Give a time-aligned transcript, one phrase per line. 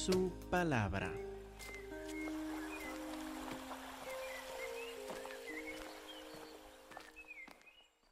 [0.00, 1.12] su palabra.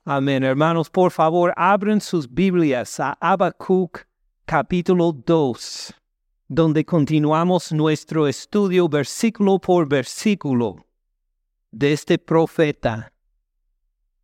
[0.05, 0.43] Amén.
[0.43, 4.07] Hermanos, por favor, abren sus Biblias a Habacuc
[4.45, 5.95] capítulo 2,
[6.47, 10.87] donde continuamos nuestro estudio versículo por versículo
[11.70, 13.12] de este profeta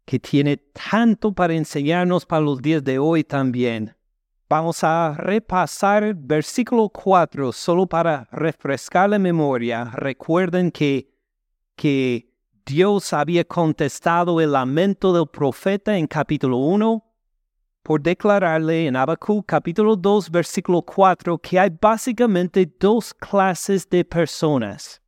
[0.05, 3.97] que tiene tanto para enseñarnos para los días de hoy también.
[4.57, 9.87] Vamos a repasar versículo 4 solo para refrescar la memoria.
[9.97, 11.11] Recuerden que,
[11.75, 12.33] que
[12.65, 17.05] Dios había contestado el lamento del profeta en capítulo 1
[17.83, 25.03] por declararle en Habacuc capítulo 2 versículo 4 que hay básicamente dos clases de personas.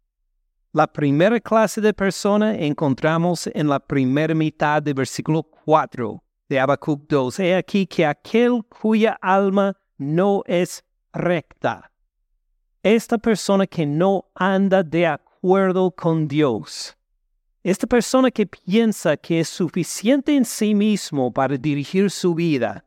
[0.72, 7.08] La primera clase de persona encontramos en la primera mitad del versículo 4 de Habacuc
[7.08, 7.40] 2.
[7.40, 11.90] He aquí que aquel cuya alma no es recta.
[12.82, 16.96] Esta persona que no anda de acuerdo con Dios.
[17.64, 22.84] Esta persona que piensa que es suficiente en sí mismo para dirigir su vida,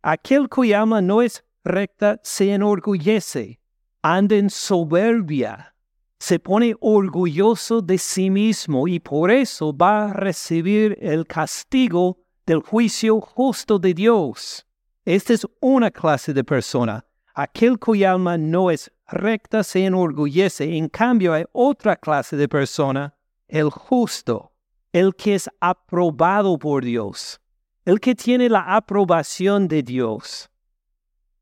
[0.00, 3.60] aquel cuya alma no es recta se enorgullece,
[4.00, 5.74] anda en soberbia,
[6.18, 12.60] se pone orgulloso de sí mismo y por eso va a recibir el castigo del
[12.60, 14.66] juicio justo de Dios.
[15.04, 17.04] Esta es una clase de persona.
[17.34, 20.76] Aquel cuya alma no es recta se enorgullece.
[20.76, 23.14] En cambio hay otra clase de persona
[23.52, 24.50] el justo,
[24.92, 27.38] el que es aprobado por Dios,
[27.84, 30.50] el que tiene la aprobación de Dios,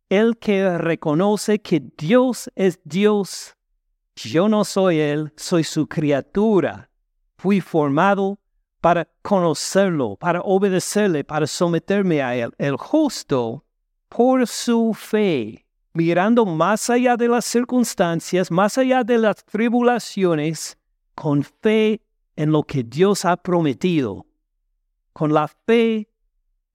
[0.09, 3.55] el que reconoce que Dios es Dios.
[4.17, 6.91] Yo no soy Él, soy su criatura.
[7.39, 8.40] Fui formado
[8.81, 12.53] para conocerlo, para obedecerle, para someterme a Él.
[12.59, 13.65] El justo,
[14.09, 20.79] por su fe, mirando más allá de las circunstancias, más allá de las tribulaciones,
[21.15, 22.01] con fe
[22.37, 24.27] en lo que Dios ha prometido,
[25.13, 26.09] con la fe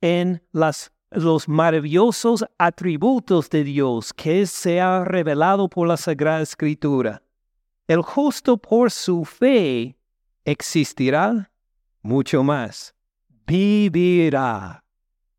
[0.02, 7.24] en los maravillosos atributos de Dios que se ha revelado por la Sagrada Escritura.
[7.88, 9.98] El justo por su fe
[10.44, 11.50] existirá
[12.06, 12.94] mucho más.
[13.48, 14.84] Vivirá,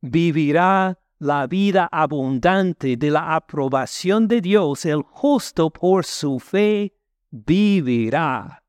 [0.01, 4.85] vivirá la vida abundante de la aprobación de Dios.
[4.85, 6.93] El justo por su fe
[7.31, 8.63] vivirá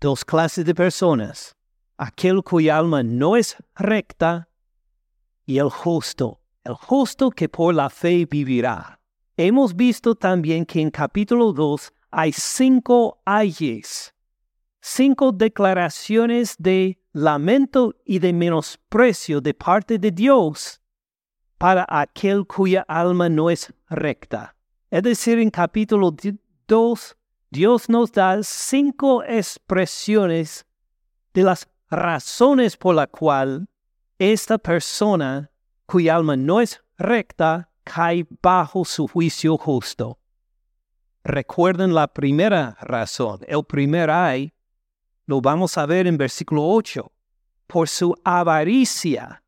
[0.00, 1.56] dos clases de personas,
[1.96, 4.48] aquel cuya alma no es recta
[5.46, 9.00] y el justo, el justo que por la fe vivirá.
[9.36, 14.12] Hemos visto también que en capítulo 2 hay cinco ayes,
[14.82, 20.80] cinco declaraciones de lamento y de menosprecio de parte de Dios
[21.56, 24.56] para aquel cuya alma no es recta.
[24.90, 26.14] Es decir, en capítulo
[26.66, 27.16] 2
[27.50, 30.66] Dios nos da cinco expresiones
[31.32, 33.68] de las razones por la cual
[34.18, 35.50] esta persona
[35.86, 40.18] cuya alma no es recta cae bajo su juicio justo.
[41.22, 44.52] Recuerden la primera razón, el primer ay,
[45.32, 47.10] lo vamos a ver en versículo 8.
[47.66, 49.42] Por su avaricia,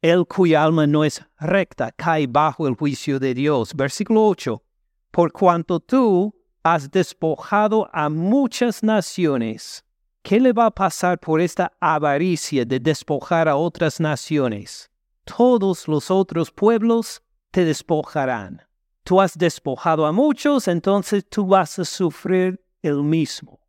[0.00, 3.74] el cuya alma no es recta cae bajo el juicio de Dios.
[3.74, 4.62] Versículo 8.
[5.10, 9.84] Por cuanto tú has despojado a muchas naciones.
[10.22, 14.92] ¿Qué le va a pasar por esta avaricia de despojar a otras naciones?
[15.24, 18.62] Todos los otros pueblos te despojarán.
[19.02, 23.63] Tú has despojado a muchos, entonces tú vas a sufrir el mismo.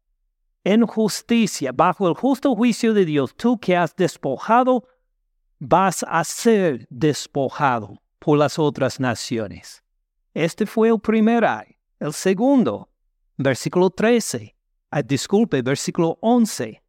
[0.65, 4.83] En justicia, bajo el justo juicio de Dios, tú que has despojado,
[5.59, 9.83] vas a ser despojado por las otras naciones.
[10.33, 11.77] Este fue el primer ay.
[11.99, 12.89] El segundo,
[13.37, 14.55] versículo 13,
[14.89, 16.81] ah, disculpe, versículo 11,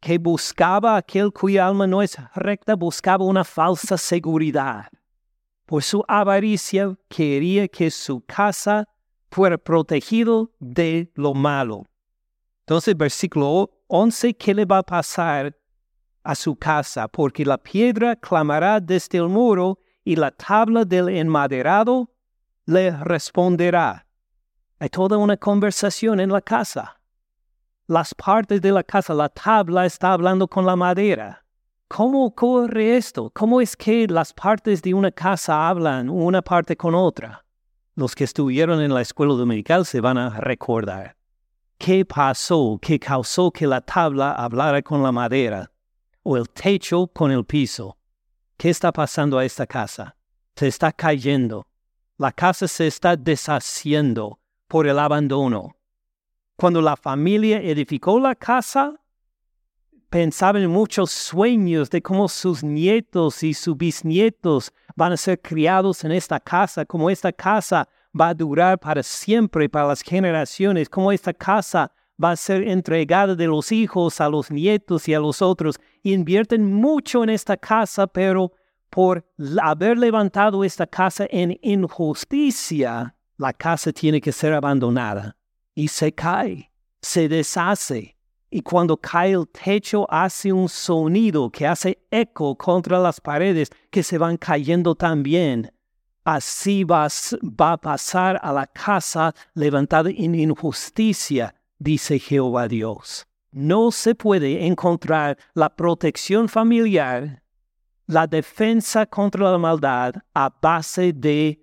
[0.00, 4.86] que buscaba aquel cuya alma no es recta, buscaba una falsa seguridad.
[5.66, 8.88] Por su avaricia quería que su casa
[9.28, 11.88] fuera protegido de lo malo.
[12.62, 15.56] Entonces, versículo 11, ¿qué le va a pasar
[16.22, 17.08] a su casa?
[17.08, 22.10] Porque la piedra clamará desde el muro y la tabla del enmaderado
[22.66, 24.06] le responderá.
[24.78, 27.00] Hay toda una conversación en la casa.
[27.88, 31.44] Las partes de la casa, la tabla está hablando con la madera.
[31.88, 33.30] ¿Cómo ocurre esto?
[33.34, 37.44] ¿Cómo es que las partes de una casa hablan una parte con otra?
[37.96, 41.16] Los que estuvieron en la escuela dominical se van a recordar.
[41.84, 45.68] ¿Qué pasó que causó que la tabla hablara con la madera?
[46.22, 47.98] ¿O el techo con el piso?
[48.56, 50.14] ¿Qué está pasando a esta casa?
[50.54, 51.66] Se está cayendo.
[52.18, 54.38] La casa se está deshaciendo
[54.68, 55.76] por el abandono.
[56.54, 59.00] Cuando la familia edificó la casa,
[60.08, 66.04] pensaban en muchos sueños de cómo sus nietos y sus bisnietos van a ser criados
[66.04, 71.12] en esta casa, cómo esta casa va a durar para siempre, para las generaciones, cómo
[71.12, 71.92] esta casa
[72.22, 75.78] va a ser entregada de los hijos a los nietos y a los otros.
[76.02, 78.52] invierten mucho en esta casa, pero
[78.90, 79.24] por
[79.60, 85.36] haber levantado esta casa en injusticia, la casa tiene que ser abandonada
[85.74, 86.70] y se cae,
[87.00, 88.16] se deshace.
[88.50, 94.02] Y cuando cae el techo hace un sonido que hace eco contra las paredes que
[94.02, 95.72] se van cayendo también.
[96.24, 97.08] Así va,
[97.42, 103.26] va a pasar a la casa levantada en injusticia, dice Jehová Dios.
[103.50, 107.42] No se puede encontrar la protección familiar,
[108.06, 111.60] la defensa contra la maldad a base de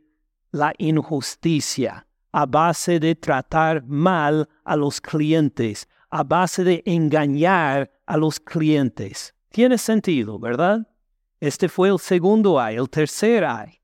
[0.51, 8.17] la injusticia, a base de tratar mal a los clientes, a base de engañar a
[8.17, 9.33] los clientes.
[9.49, 10.87] Tiene sentido, ¿verdad?
[11.39, 13.78] Este fue el segundo ay, el tercer ay.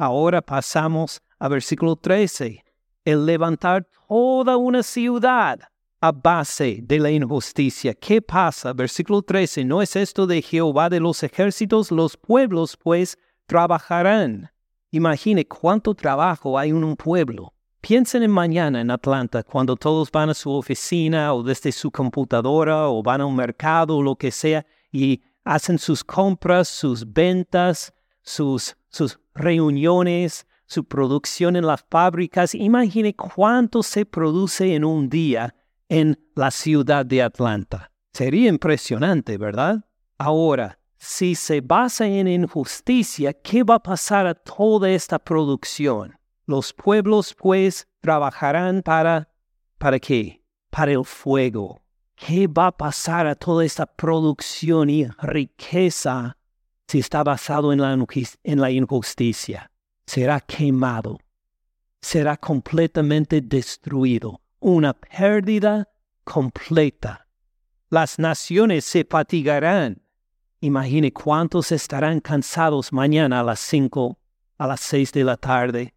[0.00, 2.64] Ahora pasamos a versículo 13.
[3.04, 5.60] El levantar toda una ciudad
[6.00, 7.92] a base de la injusticia.
[7.92, 8.72] ¿Qué pasa?
[8.72, 9.62] Versículo 13.
[9.66, 11.90] ¿No es esto de Jehová de los ejércitos?
[11.90, 14.50] Los pueblos pues trabajarán.
[14.90, 17.52] Imagine cuánto trabajo hay en un pueblo.
[17.82, 22.88] Piensen en mañana en Atlanta, cuando todos van a su oficina o desde su computadora
[22.88, 27.92] o van a un mercado o lo que sea y hacen sus compras, sus ventas,
[28.22, 32.54] sus, sus reuniones, su producción en las fábricas.
[32.54, 35.54] Imagine cuánto se produce en un día
[35.88, 37.90] en la ciudad de Atlanta.
[38.12, 39.84] Sería impresionante, ¿verdad?
[40.18, 46.16] Ahora, si se basa en injusticia, ¿qué va a pasar a toda esta producción?
[46.46, 49.28] Los pueblos, pues, trabajarán para...
[49.78, 50.44] ¿Para qué?
[50.70, 51.80] Para el fuego.
[52.14, 56.36] ¿Qué va a pasar a toda esta producción y riqueza
[56.90, 59.70] si está basado en la, injusticia?
[60.06, 61.20] Será quemado.
[62.00, 65.88] Será completamente destruido una pérdida
[66.24, 67.28] completa.
[67.90, 70.02] Las naciones se fatigarán.
[70.60, 74.18] Imagine cuántos estarán cansados mañana a las cinco,
[74.58, 75.94] a las seis de la tarde,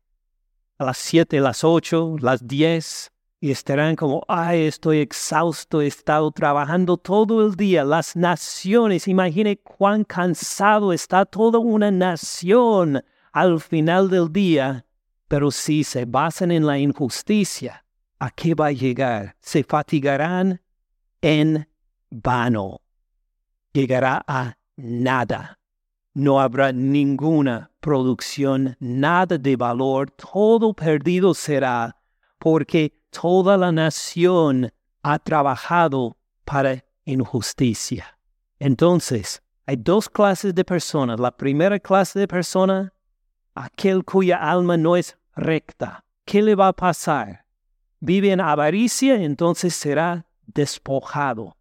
[0.78, 3.12] a las siete, las ocho, las diez,
[3.44, 7.84] y estarán como, ay, estoy exhausto, he estado trabajando todo el día.
[7.84, 13.04] Las naciones, imagine cuán cansado está toda una nación
[13.34, 14.86] al final del día,
[15.28, 17.84] pero si se basan en la injusticia,
[18.18, 19.36] ¿a qué va a llegar?
[19.42, 20.62] Se fatigarán
[21.22, 21.68] en
[22.10, 22.80] vano.
[23.74, 25.60] Llegará a nada.
[26.14, 31.98] No habrá ninguna producción, nada de valor, todo perdido será,
[32.40, 34.74] porque toda la nación
[35.04, 38.18] ha trabajado para injusticia.
[38.60, 41.20] Entonces, hay dos clases de personas.
[41.20, 42.94] La primera clase de persona,
[43.56, 46.04] aquel cuya alma no es recta.
[46.26, 47.44] ¿Qué le va a pasar?
[48.04, 51.56] vive en avaricia, entonces será despojado.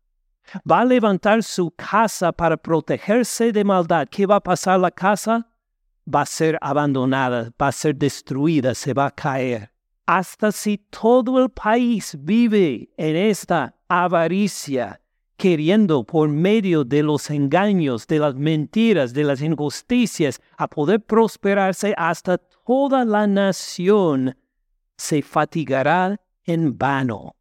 [0.69, 4.09] Va a levantar su casa para protegerse de maldad.
[4.11, 5.47] ¿Qué va a pasar la casa?
[6.13, 9.72] Va a ser abandonada, va a ser destruida, se va a caer.
[10.07, 15.01] Hasta si todo el país vive en esta avaricia,
[15.37, 21.95] queriendo por medio de los engaños, de las mentiras, de las injusticias, a poder prosperarse
[21.97, 24.37] hasta toda la nación
[24.97, 27.37] se fatigará en vano.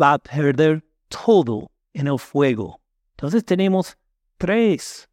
[0.00, 2.80] Va a perder todo en el fuego.
[3.12, 3.96] Entonces tenemos
[4.38, 5.08] tres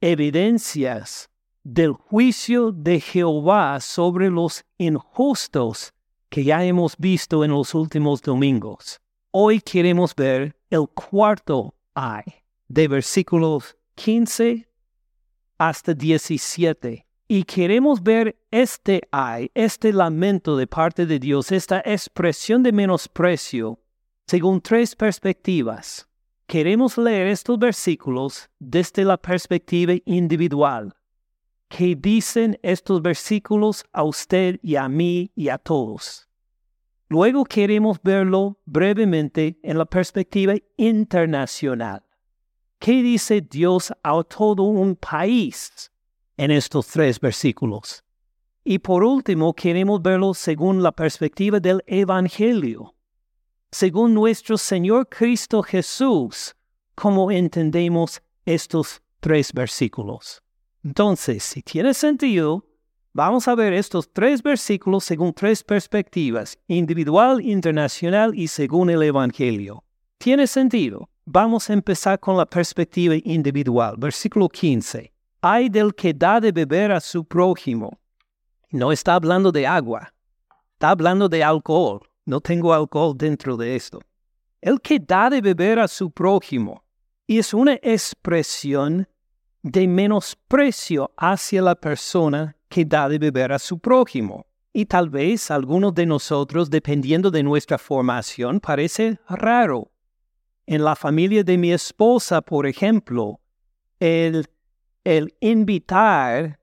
[0.00, 1.28] evidencias
[1.62, 5.92] del juicio de Jehová sobre los injustos
[6.30, 9.00] que ya hemos visto en los últimos domingos.
[9.32, 12.22] Hoy queremos ver el cuarto ay,
[12.68, 14.68] de versículos 15
[15.58, 17.06] hasta 17.
[17.28, 23.78] Y queremos ver este ay, este lamento de parte de Dios, esta expresión de menosprecio,
[24.26, 26.08] según tres perspectivas.
[26.46, 30.94] Queremos leer estos versículos desde la perspectiva individual.
[31.70, 36.28] ¿Qué dicen estos versículos a usted y a mí y a todos?
[37.08, 42.04] Luego queremos verlo brevemente en la perspectiva internacional.
[42.78, 45.90] ¿Qué dice Dios a todo un país?
[46.40, 48.02] en estos tres versículos.
[48.64, 52.94] Y por último, queremos verlo según la perspectiva del Evangelio,
[53.70, 56.56] según nuestro Señor Cristo Jesús,
[56.94, 60.42] como entendemos estos tres versículos.
[60.82, 62.64] Entonces, si tiene sentido,
[63.12, 69.82] Vamos a ver estos tres versículos según tres perspectivas, individual, internacional y según el Evangelio.
[70.18, 71.10] ¿Tiene sentido?
[71.24, 73.96] Vamos a empezar con la perspectiva individual.
[73.98, 75.12] Versículo 15.
[75.40, 77.98] Hay del que da de beber a su prójimo.
[78.70, 80.14] No está hablando de agua,
[80.74, 82.00] está hablando de alcohol.
[82.26, 83.98] No tengo alcohol dentro de esto.
[84.60, 86.84] El que da de beber a su prójimo.
[87.26, 89.08] Y es una expresión
[89.62, 94.46] de menosprecio hacia la persona que da de beber a su prójimo.
[94.72, 99.90] Y tal vez algunos de nosotros, dependiendo de nuestra formación, parece raro.
[100.66, 103.40] En la familia de mi esposa, por ejemplo,
[103.98, 104.46] el,
[105.02, 106.60] el invitar,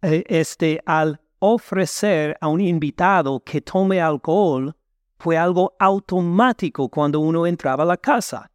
[0.00, 4.74] eh, este, al ofrecer a un invitado que tome alcohol,
[5.18, 8.50] fue algo automático cuando uno entraba a la casa.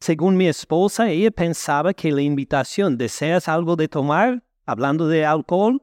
[0.00, 4.42] Según mi esposa, ella pensaba que la invitación, ¿deseas algo de tomar?
[4.66, 5.82] Hablando de alcohol,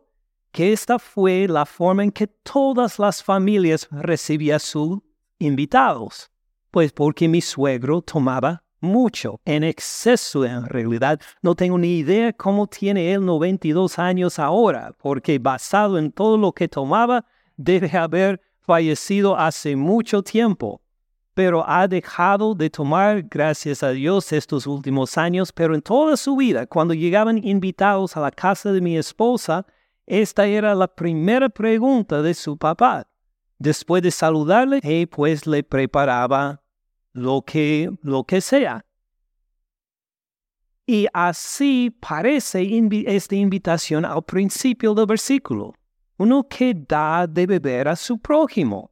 [0.52, 5.00] que esta fue la forma en que todas las familias recibían sus
[5.40, 6.32] invitados,
[6.70, 11.20] pues porque mi suegro tomaba mucho, en exceso en realidad.
[11.42, 16.52] No tengo ni idea cómo tiene él 92 años ahora, porque basado en todo lo
[16.52, 17.26] que tomaba,
[17.58, 20.83] debe haber fallecido hace mucho tiempo.
[21.34, 26.36] Pero ha dejado de tomar, gracias a Dios, estos últimos años, pero en toda su
[26.36, 29.66] vida, cuando llegaban invitados a la casa de mi esposa,
[30.06, 33.08] esta era la primera pregunta de su papá.
[33.58, 36.62] Después de saludarle, eh, pues le preparaba
[37.14, 38.86] lo que, lo que sea.
[40.86, 42.68] Y así parece
[43.08, 45.74] esta invitación al principio del versículo.
[46.18, 48.92] Uno que da de beber a su prójimo.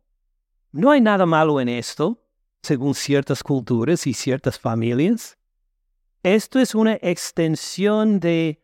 [0.71, 2.20] No hay nada malo en esto,
[2.61, 5.37] según ciertas culturas y ciertas familias.
[6.23, 8.59] Esto es una extensión de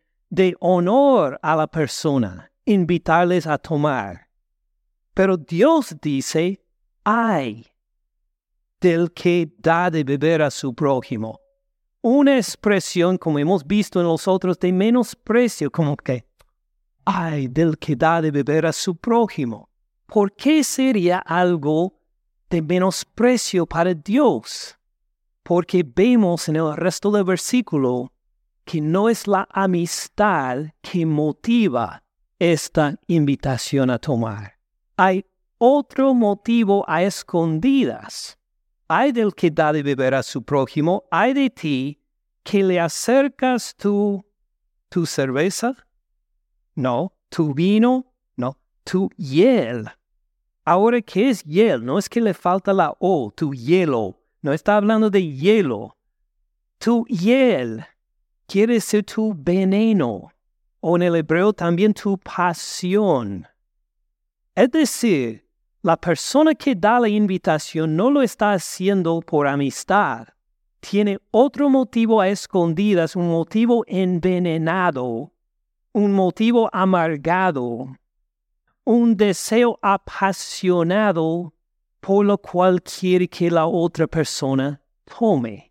[0.60, 4.28] honor a la persona, invitarles a tomar.
[5.14, 6.62] Pero Dios dice,
[7.04, 7.66] ay
[8.80, 11.40] del que da de beber a su prójimo.
[12.00, 16.24] Una expresión, como hemos visto en los otros, de menosprecio, como que,
[17.04, 19.68] ay del que da de beber a su prójimo.
[20.06, 21.97] ¿Por qué sería algo
[22.50, 24.76] de menosprecio para Dios?
[25.42, 28.12] Porque vemos en el resto del versículo
[28.64, 32.02] que no es la amistad que motiva
[32.38, 34.58] esta invitación a tomar.
[34.96, 35.24] Hay
[35.58, 38.38] otro motivo a escondidas.
[38.88, 42.00] Hay del que da de beber a su prójimo, hay de ti
[42.42, 44.24] que le acercas tu,
[44.88, 45.76] tu cerveza,
[46.74, 49.90] no, tu vino, no, tu hiel.
[50.70, 51.82] Ahora, ¿qué es hiel?
[51.82, 54.20] No es que le falta la O, tu hielo.
[54.42, 55.96] No está hablando de hielo.
[56.76, 57.86] Tu hiel
[58.46, 60.30] quiere ser tu veneno,
[60.80, 63.46] o en el hebreo también tu pasión.
[64.54, 65.48] Es decir,
[65.80, 70.28] la persona que da la invitación no lo está haciendo por amistad.
[70.80, 75.32] Tiene otro motivo a escondidas, un motivo envenenado,
[75.92, 77.86] un motivo amargado,
[78.88, 81.52] un deseo apasionado
[82.00, 85.68] por lo cual quiere que la otra persona tome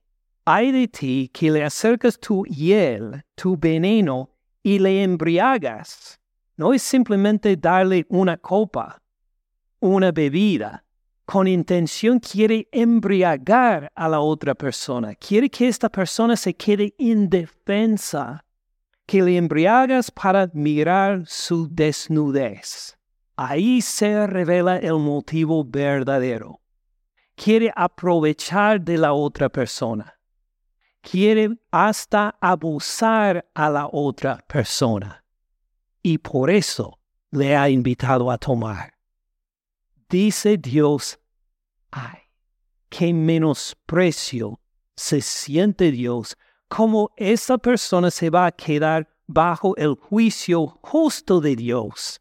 [0.49, 4.29] hay de ti que le acercas tu hiel, tu veneno,
[4.63, 6.21] y le embriagas.
[6.55, 9.01] No es simplemente darle una copa,
[9.81, 10.85] una bebida.
[11.25, 15.15] Con intención quiere embriagar a la otra persona.
[15.15, 18.45] Quiere que esta persona se quede indefensa.
[19.05, 22.96] Que le embriagas para mirar su desnudez.
[23.37, 26.59] Ahí se revela el motivo verdadero.
[27.35, 30.17] Quiere aprovechar de la otra persona
[31.09, 35.23] quiere hasta abusar a la otra persona.
[36.03, 36.99] Y por eso
[37.31, 38.93] le ha invitado a tomar.
[40.09, 41.19] Dice Dios,
[41.91, 42.19] ay,
[42.89, 44.59] qué menosprecio
[44.95, 51.55] se siente Dios, como esa persona se va a quedar bajo el juicio justo de
[51.55, 52.19] Dios,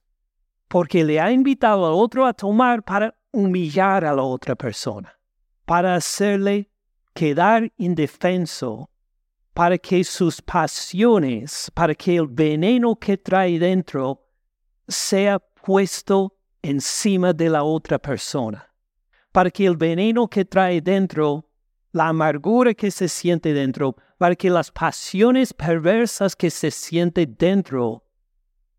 [0.68, 5.18] porque le ha invitado al otro a tomar para humillar a la otra persona,
[5.64, 6.70] para hacerle
[7.14, 8.90] quedar indefenso
[9.56, 14.28] para que sus pasiones, para que el veneno que trae dentro
[14.86, 18.70] sea puesto encima de la otra persona,
[19.32, 21.48] para que el veneno que trae dentro,
[21.92, 28.04] la amargura que se siente dentro, para que las pasiones perversas que se sienten dentro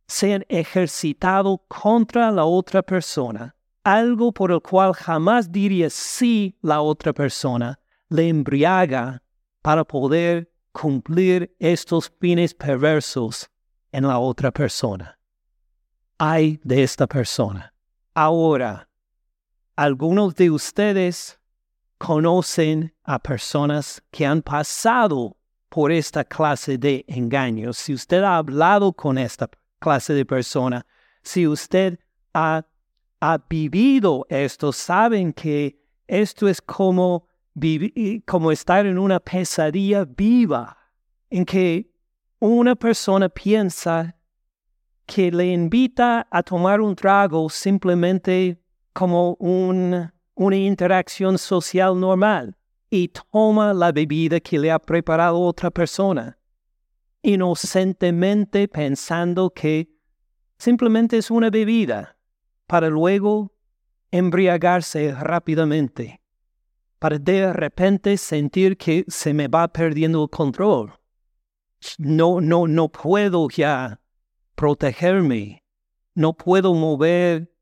[0.07, 7.13] sean ejercitado contra la otra persona, algo por el cual jamás diría sí la otra
[7.13, 9.21] persona, le embriaga
[9.61, 13.49] para poder cumplir estos fines perversos
[13.91, 15.17] en la otra persona.
[16.19, 17.73] ay de esta persona.
[18.15, 18.89] Ahora,
[19.75, 21.39] algunos de ustedes
[21.99, 25.37] conocen a personas que han pasado
[25.69, 27.77] por esta clase de engaños.
[27.77, 29.47] Si usted ha hablado con esta
[29.79, 30.85] clase de persona,
[31.21, 31.99] si usted
[32.33, 32.63] ha,
[33.49, 37.27] vivido esto, saben que esto es como,
[38.25, 40.77] como estar en una pesadilla viva,
[41.29, 41.89] en que
[42.39, 44.15] una persona piensa
[45.07, 48.61] que le invita a tomar un trago simplemente
[48.93, 52.55] como una interacción social normal
[52.89, 56.37] y toma la bebida que le ha preparado otra persona,
[57.27, 59.89] inocentemente pensando que
[60.57, 62.17] simplemente es una bebida,
[62.67, 63.53] para luego
[64.11, 66.21] embriagarse rápidamente,
[66.99, 70.93] para de repente sentir que se me va perdiendo el control.
[71.97, 73.99] No, no, no puedo ya
[74.55, 75.65] protegerme,
[76.15, 77.53] no puedo mover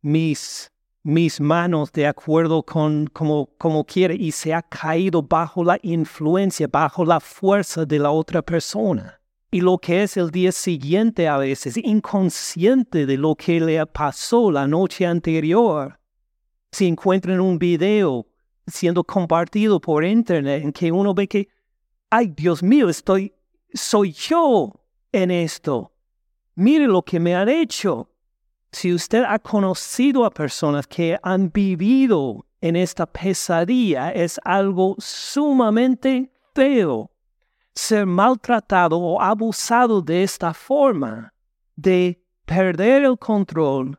[0.00, 0.70] mis,
[1.02, 6.68] mis manos de acuerdo con como, como quiere y se ha caído bajo la influencia,
[6.70, 9.20] bajo la fuerza de la otra persona.
[9.50, 14.50] Y lo que es el día siguiente a veces, inconsciente de lo que le pasó
[14.50, 15.98] la noche anterior.
[16.72, 18.26] Si encuentran un video
[18.66, 21.48] siendo compartido por internet en que uno ve que,
[22.10, 23.32] ay Dios mío, estoy,
[23.72, 25.92] soy yo en esto
[26.58, 28.10] mire lo que me han hecho.
[28.70, 36.30] Si usted ha conocido a personas que han vivido en esta pesadilla, es algo sumamente
[36.54, 37.10] feo.
[37.74, 41.32] Ser maltratado o abusado de esta forma,
[41.76, 43.98] de perder el control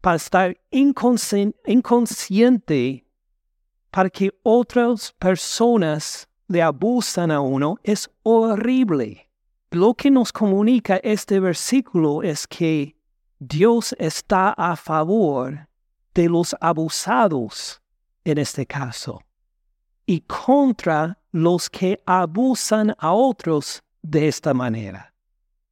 [0.00, 3.06] para estar inconsciente
[3.90, 9.30] para que otras personas le abusan a uno, es horrible.
[9.70, 12.95] Lo que nos comunica este versículo es que
[13.38, 15.68] Dios está a favor
[16.14, 17.82] de los abusados
[18.24, 19.20] en este caso
[20.06, 25.12] y contra los que abusan a otros de esta manera.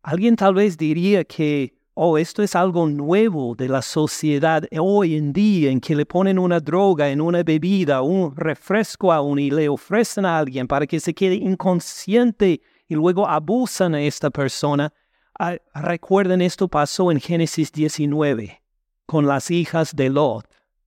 [0.03, 5.33] Alguien tal vez diría que, oh, esto es algo nuevo de la sociedad hoy en
[5.33, 9.51] día en que le ponen una droga en una bebida, un refresco a uno y
[9.51, 14.93] le ofrecen a alguien para que se quede inconsciente y luego abusan a esta persona.
[15.39, 18.63] Ah, recuerden, esto pasó en Génesis 19
[19.07, 20.47] con las hijas de Lot.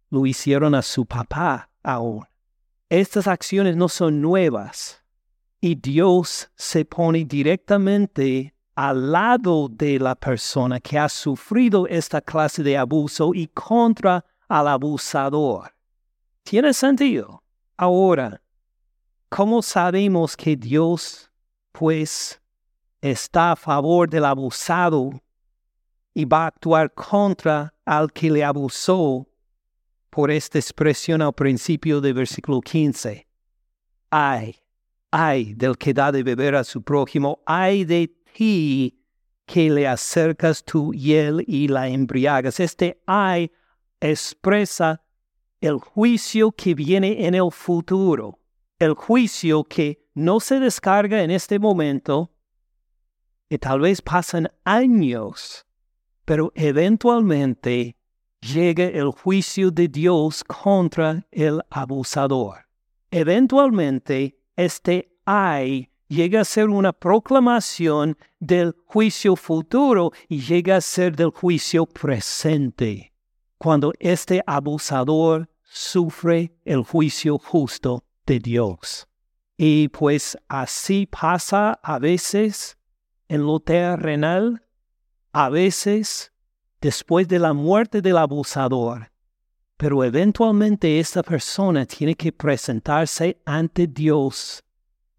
[0.09, 2.25] Lo hicieron a su papá aún.
[2.89, 5.03] Estas acciones no son nuevas
[5.59, 12.63] y Dios se pone directamente al lado de la persona que ha sufrido esta clase
[12.63, 15.73] de abuso y contra al abusador.
[16.43, 17.43] ¿Tiene sentido?
[17.75, 18.41] Ahora,
[19.27, 21.29] ¿cómo sabemos que Dios
[21.73, 22.39] pues
[23.11, 25.11] está a favor del abusado
[26.13, 29.27] y va a actuar contra al que le abusó
[30.09, 33.27] por esta expresión al principio del versículo 15.
[34.09, 34.55] Ay,
[35.11, 38.99] ay del que da de beber a su prójimo, ay de ti
[39.45, 42.59] que le acercas tu hiel y la embriagas.
[42.59, 43.51] Este ay
[43.99, 45.01] expresa
[45.61, 48.39] el juicio que viene en el futuro,
[48.79, 52.31] el juicio que no se descarga en este momento,
[53.49, 55.65] y tal vez pasan años,
[56.25, 57.95] pero eventualmente
[58.41, 62.67] llega el juicio de Dios contra el abusador.
[63.11, 71.15] Eventualmente, este ay llega a ser una proclamación del juicio futuro y llega a ser
[71.15, 73.13] del juicio presente,
[73.57, 79.07] cuando este abusador sufre el juicio justo de Dios.
[79.57, 82.76] Y pues así pasa a veces
[83.27, 84.63] en lo terrenal,
[85.31, 86.31] a veces
[86.81, 89.11] después de la muerte del abusador.
[89.77, 94.63] Pero eventualmente esta persona tiene que presentarse ante Dios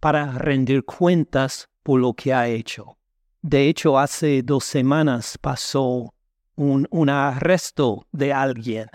[0.01, 2.99] para rendir cuentas por lo que ha hecho.
[3.41, 6.13] De hecho, hace dos semanas pasó
[6.57, 8.89] un, un arresto de alguien.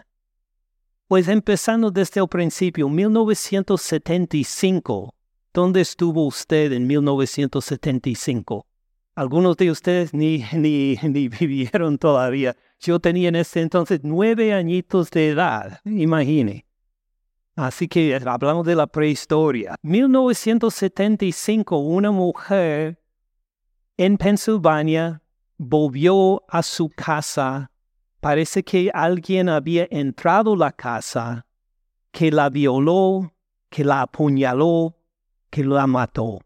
[1.07, 5.15] Pues empezando desde el principio, 1975,
[5.55, 8.65] ¿Dónde estuvo usted en 1975?
[9.15, 12.55] Algunos de ustedes ni, ni, ni vivieron todavía.
[12.79, 16.65] Yo tenía en ese entonces nueve añitos de edad, imagine.
[17.55, 19.75] Así que hablamos de la prehistoria.
[19.83, 22.99] 1975, una mujer
[23.97, 25.21] en Pensilvania
[25.57, 27.69] volvió a su casa.
[28.19, 31.45] Parece que alguien había entrado a la casa,
[32.11, 33.31] que la violó,
[33.69, 34.95] que la apuñaló,
[35.51, 36.41] que la mató.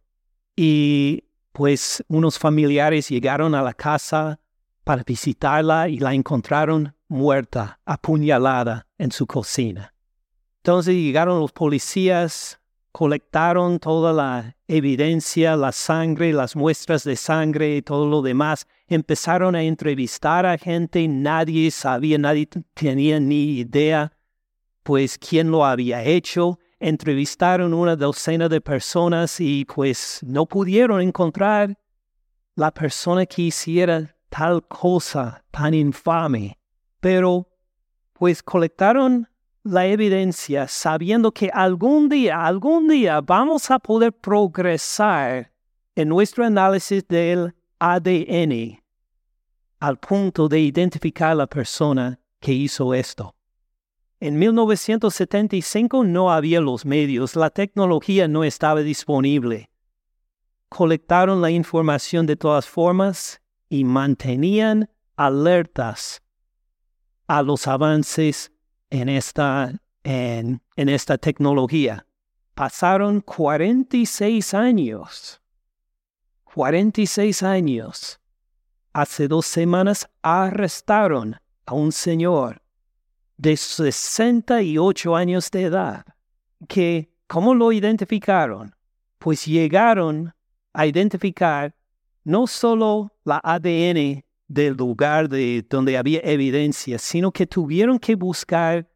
[0.58, 1.24] Y
[1.58, 4.40] pues unos familiares llegaron a la casa
[4.84, 9.92] para visitarla y la encontraron muerta, apuñalada en su cocina.
[10.58, 12.60] Entonces llegaron los policías,
[12.92, 18.68] colectaron toda la evidencia, la sangre, las muestras de sangre y todo lo demás.
[18.88, 24.16] Empezaron a entrevistar a gente, nadie sabía, nadie tenía ni idea,
[24.84, 26.60] pues quién lo había hecho.
[26.80, 31.78] Entrevistaron una docena de personas y pues no pudieron encontrar
[32.56, 36.58] la persona que hiciera tal cosa tan infame.
[37.00, 37.48] Pero
[38.14, 39.28] pues colectaron
[39.64, 45.52] la evidencia sabiendo que algún día, algún día vamos a poder progresar
[45.96, 48.82] en nuestro análisis del ADN
[49.80, 53.37] al punto de identificar la persona que hizo esto.
[54.20, 59.70] En 1975 no había los medios, la tecnología no estaba disponible.
[60.70, 66.24] Colectaron la información de todas formas y mantenían alertas
[67.28, 68.52] a los avances
[68.90, 72.08] en esta, en, esta tecnología.
[72.56, 75.42] Pasaron 46 años.
[76.56, 78.20] 46 años.
[78.94, 81.36] Hace dos semanas arrestaron
[81.68, 82.64] a un señor
[83.38, 86.06] de 68 años de edad,
[86.68, 88.76] que, ¿cómo lo identificaron?
[89.20, 90.34] Pues llegaron
[90.74, 91.76] a identificar
[92.24, 98.90] no solo la ADN del lugar de donde había evidencia, sino que tuvieron que buscar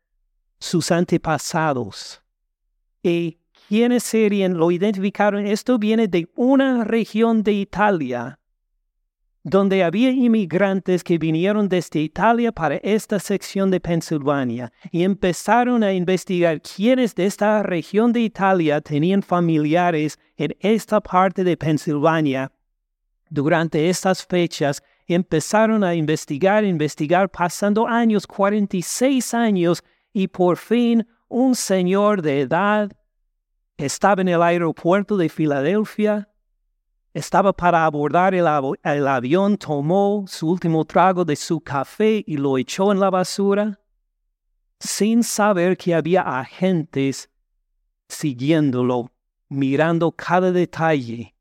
[0.59, 2.21] sus antepasados.
[3.03, 4.57] ¿Y quiénes serían?
[4.57, 5.45] Lo identificaron.
[5.45, 8.39] Esto viene de una región de Italia
[9.43, 15.93] donde había inmigrantes que vinieron desde Italia para esta sección de Pensilvania y empezaron a
[15.93, 22.51] investigar quiénes de esta región de Italia tenían familiares en esta parte de Pensilvania.
[23.29, 31.55] Durante estas fechas empezaron a investigar, investigar, pasando años, 46 años, y por fin un
[31.55, 32.91] señor de edad
[33.77, 36.30] estaba en el aeropuerto de Filadelfia,
[37.13, 38.45] estaba para abordar el,
[38.83, 43.79] el avión, tomó su último trago de su café y lo echó en la basura,
[44.79, 47.29] sin saber que había agentes
[48.07, 49.11] siguiéndolo,
[49.49, 51.35] mirando cada detalle.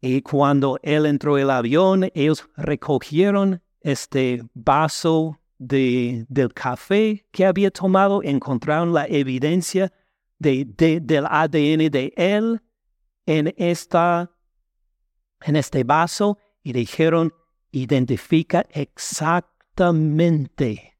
[0.00, 7.70] Y cuando él entró el avión, ellos recogieron este vaso de, del café que había
[7.70, 9.92] tomado, encontraron la evidencia
[10.38, 10.64] de,
[11.02, 12.60] del ADN de él
[13.26, 14.30] en, esta,
[15.42, 17.34] en este vaso y dijeron,
[17.70, 20.96] identifica exactamente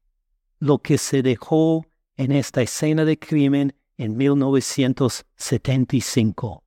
[0.59, 6.63] lo que se dejó en esta escena de crimen en 1975.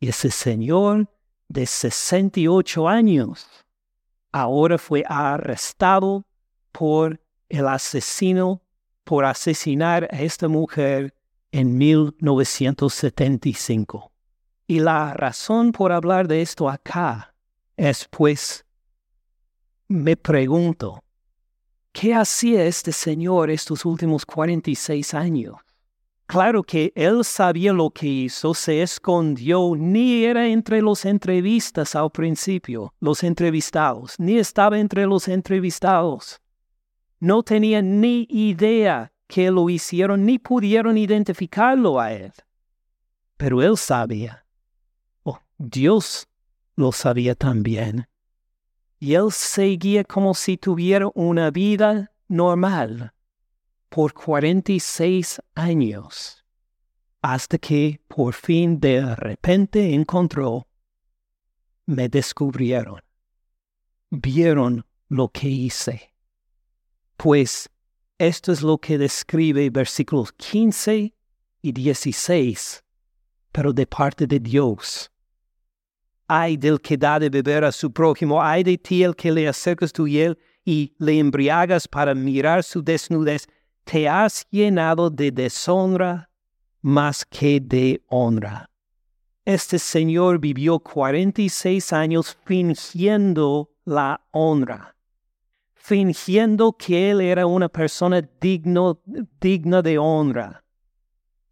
[0.00, 1.10] Y ese señor
[1.48, 3.46] de 68 años,
[4.32, 6.26] ahora fue arrestado
[6.72, 8.62] por el asesino
[9.04, 11.14] por asesinar a esta mujer
[11.52, 14.13] en 1975.
[14.66, 17.34] Y la razón por hablar de esto acá
[17.76, 18.64] es pues,
[19.88, 21.02] me pregunto,
[21.92, 25.56] ¿qué hacía este señor estos últimos 46 años?
[26.26, 32.10] Claro que él sabía lo que hizo, se escondió, ni era entre los entrevistas al
[32.10, 36.40] principio, los entrevistados, ni estaba entre los entrevistados.
[37.20, 42.32] No tenía ni idea que lo hicieron, ni pudieron identificarlo a él.
[43.36, 44.43] Pero él sabía.
[45.58, 46.26] Dios
[46.76, 48.08] lo sabía también.
[48.98, 53.12] Y él seguía como si tuviera una vida normal
[53.88, 56.44] por 46 años,
[57.22, 60.66] hasta que por fin de repente encontró,
[61.86, 63.00] me descubrieron,
[64.10, 66.12] vieron lo que hice.
[67.16, 67.70] Pues
[68.18, 71.14] esto es lo que describe versículos 15
[71.62, 72.82] y 16,
[73.52, 75.10] pero de parte de Dios.
[76.26, 79.46] Ay del que da de beber a su prójimo, ay de ti el que le
[79.46, 83.46] acercas tu hiel y le embriagas para mirar su desnudez
[83.84, 86.30] te has llenado de deshonra
[86.80, 88.68] más que de honra.
[89.44, 94.96] Este señor vivió 46 años fingiendo la honra,
[95.74, 99.00] fingiendo que él era una persona digno,
[99.40, 100.64] digna de honra,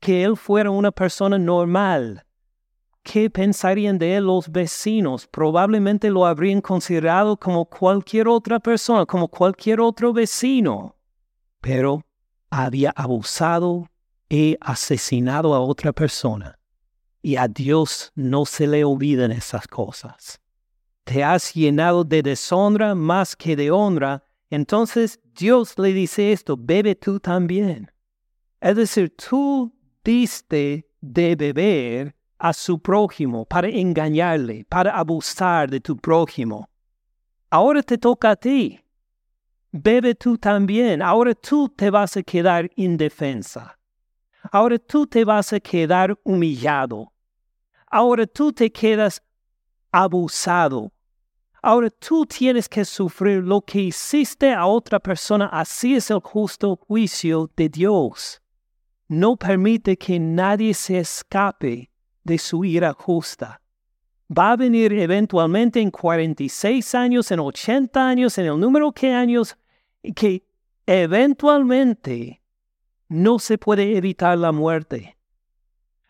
[0.01, 2.25] que él fuera una persona normal.
[3.03, 5.27] ¿Qué pensarían de él los vecinos?
[5.27, 10.95] Probablemente lo habrían considerado como cualquier otra persona, como cualquier otro vecino.
[11.61, 12.05] Pero
[12.49, 13.89] había abusado
[14.29, 16.59] y asesinado a otra persona.
[17.23, 20.39] Y a Dios no se le olvidan esas cosas.
[21.05, 26.95] te has llenado de deshonra más que de honra, entonces Dios le dice esto, bebe
[26.95, 27.91] tú también.
[28.61, 35.97] Es decir, tú diste de beber a su prójimo para engañarle, para abusar de tu
[35.97, 36.69] prójimo.
[37.49, 38.81] Ahora te toca a ti.
[39.71, 41.03] Bebe tú también.
[41.03, 43.79] Ahora tú te vas a quedar indefensa.
[44.51, 47.13] Ahora tú te vas a quedar humillado.
[47.87, 49.23] Ahora tú te quedas
[49.93, 50.91] abusado.
[51.63, 55.47] Ahora tú tienes que sufrir lo que hiciste a otra persona.
[55.47, 58.43] Así es el justo juicio de Dios.
[59.07, 61.92] No permite que nadie se escape
[62.25, 63.61] de su ira justa.
[64.31, 69.57] Va a venir eventualmente en 46 años, en 80 años, en el número que años,
[70.15, 70.45] que
[70.87, 72.41] eventualmente
[73.09, 75.17] no se puede evitar la muerte.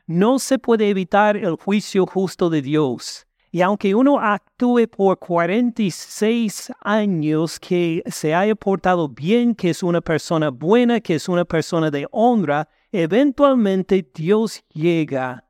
[0.06, 3.26] No se puede evitar el juicio justo de Dios.
[3.50, 10.00] Y aunque uno actúe por 46 años que se haya portado bien, que es una
[10.00, 15.44] persona buena, que es una persona de honra, eventualmente Dios llega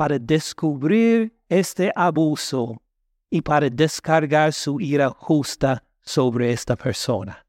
[0.00, 2.80] para descubrir este abuso
[3.28, 7.44] y para descargar su ira justa sobre esta persona.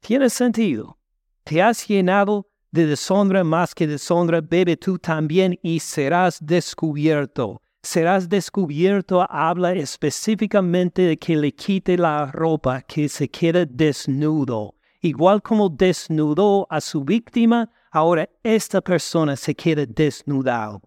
[0.00, 0.96] ¿Tiene sentido?
[1.44, 7.60] Te has llenado de deshonra más que deshonra, bebe tú también y serás descubierto.
[7.82, 14.74] Serás descubierto habla específicamente de que le quite la ropa, que se quede desnudo.
[15.02, 20.80] Igual como desnudó a su víctima, ahora esta persona se queda desnudado.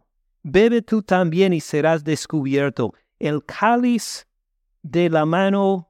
[0.43, 2.93] Bebe tú también y serás descubierto.
[3.17, 4.27] El cáliz
[4.81, 5.89] de la mano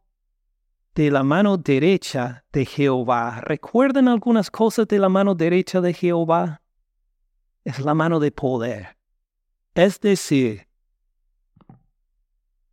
[0.93, 3.41] de la mano derecha de Jehová.
[3.41, 6.61] ¿Recuerdan algunas cosas de la mano derecha de Jehová?
[7.63, 8.95] Es la mano de poder.
[9.73, 10.67] Es decir,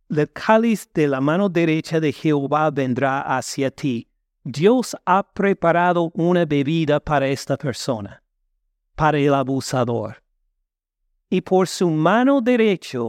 [0.09, 4.07] el cáliz de la mano derecha de Jehová vendrá hacia ti.
[4.43, 8.21] Dios ha preparado una bebida para esta persona,
[8.95, 10.21] para el abusador.
[11.31, 12.99] Y por su mano derecha,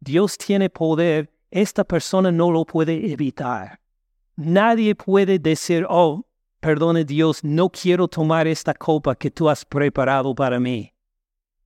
[0.00, 3.78] Dios tiene poder, esta persona no lo puede evitar.
[4.34, 6.24] Nadie puede decir, oh,
[6.58, 10.90] perdone Dios, no quiero tomar esta copa que tú has preparado para mí.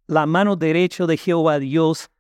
[0.09, 2.11] La mano derecha de Jehová Dios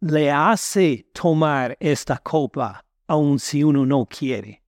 [0.00, 4.60] le hace tomar esta copa, aun si uno no quiere.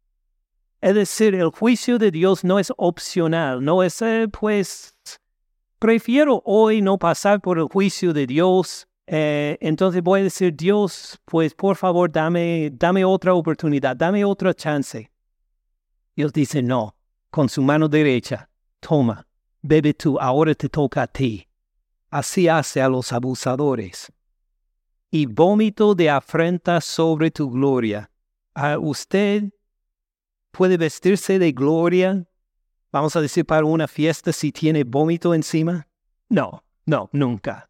[0.80, 4.94] Es decir, el juicio de Dios no es opcional, no es, eh, pues,
[5.78, 11.18] prefiero hoy no pasar por el juicio de Dios eh, entonces voy a decir, Dios,
[11.24, 15.10] pues por favor, dame, dame otra oportunidad, dame otra chance.
[16.14, 16.94] Dios dice, no,
[17.30, 19.26] con su mano derecha, toma,
[19.62, 21.48] bebe tú, ahora te toca a ti.
[22.10, 24.12] Así hace a los abusadores.
[25.10, 28.10] Y vómito de afrenta sobre tu gloria.
[28.52, 29.44] ¿A usted
[30.50, 32.26] puede vestirse de gloria,
[32.92, 35.86] vamos a decir, para una fiesta si tiene vómito encima?
[36.28, 37.68] No, no, nunca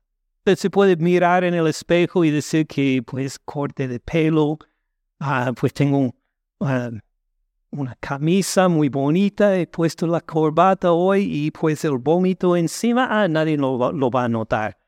[0.57, 4.59] se puede mirar en el espejo y decir que pues corte de pelo,
[5.21, 6.15] ah, pues tengo
[6.61, 6.91] ah,
[7.71, 13.29] una camisa muy bonita, he puesto la corbata hoy y pues el vómito encima, ah,
[13.29, 14.79] nadie lo, lo va a notar.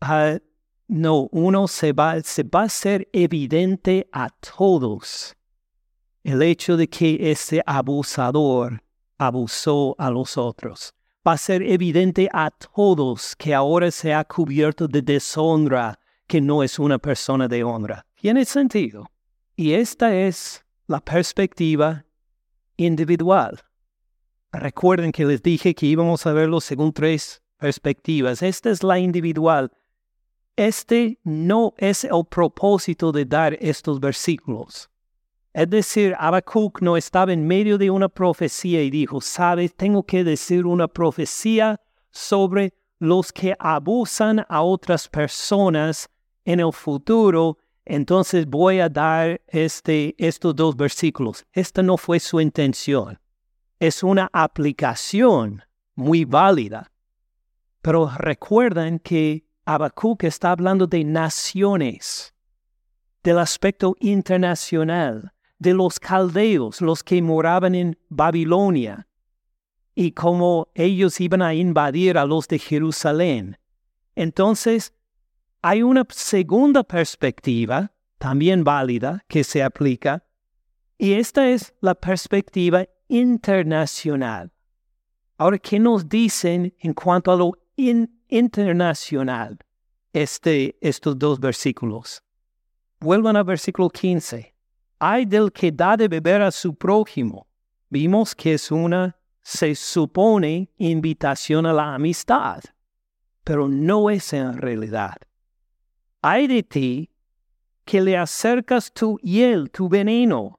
[0.00, 0.38] Ah,
[0.88, 5.34] no, uno se va, se va a ser evidente a todos
[6.24, 8.82] el hecho de que ese abusador
[9.26, 10.94] abusó a los otros
[11.26, 16.62] va a ser evidente a todos que ahora se ha cubierto de deshonra, que no
[16.62, 18.06] es una persona de honra.
[18.14, 19.10] Tiene sentido.
[19.56, 22.04] Y esta es la perspectiva
[22.76, 23.62] individual.
[24.52, 28.42] Recuerden que les dije que íbamos a verlo según tres perspectivas.
[28.42, 29.72] Esta es la individual.
[30.56, 34.90] Este no es el propósito de dar estos versículos.
[35.54, 40.24] Es decir, Habacuc no estaba en medio de una profecía y dijo, sabes, tengo que
[40.24, 46.10] decir una profecía sobre los que abusan a otras personas
[46.44, 51.46] en el futuro, entonces voy a dar este, estos dos versículos.
[51.52, 53.20] Esta no fue su intención.
[53.78, 55.62] Es una aplicación
[55.94, 56.90] muy válida.
[57.80, 62.34] Pero recuerden que Habacuc está hablando de naciones,
[63.22, 69.06] del aspecto internacional de los caldeos, los que moraban en Babilonia,
[69.94, 73.58] y cómo ellos iban a invadir a los de Jerusalén.
[74.16, 74.92] Entonces,
[75.62, 80.24] hay una segunda perspectiva, también válida, que se aplica,
[80.98, 84.52] y esta es la perspectiva internacional.
[85.36, 89.58] Ahora, ¿qué nos dicen en cuanto a lo internacional
[90.12, 92.22] este, estos dos versículos?
[93.00, 94.53] Vuelvan al versículo 15.
[94.98, 97.46] Hay del que da de beber a su prójimo.
[97.90, 102.62] Vimos que es una, se supone, invitación a la amistad,
[103.44, 105.16] pero no es en realidad.
[106.22, 107.10] Hay de ti
[107.84, 110.58] que le acercas tu hiel, tu veneno,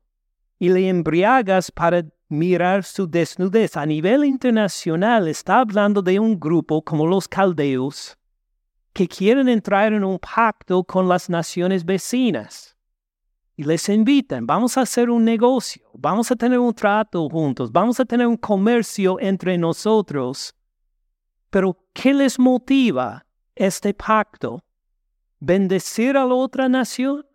[0.59, 3.75] y le embriagas para mirar su desnudez.
[3.77, 8.17] A nivel internacional está hablando de un grupo como los caldeos
[8.93, 12.74] que quieren entrar en un pacto con las naciones vecinas.
[13.57, 17.99] Y les invitan, vamos a hacer un negocio, vamos a tener un trato juntos, vamos
[17.99, 20.53] a tener un comercio entre nosotros.
[21.49, 24.61] Pero, ¿qué les motiva este pacto?
[25.39, 27.25] ¿Bendecir a la otra nación?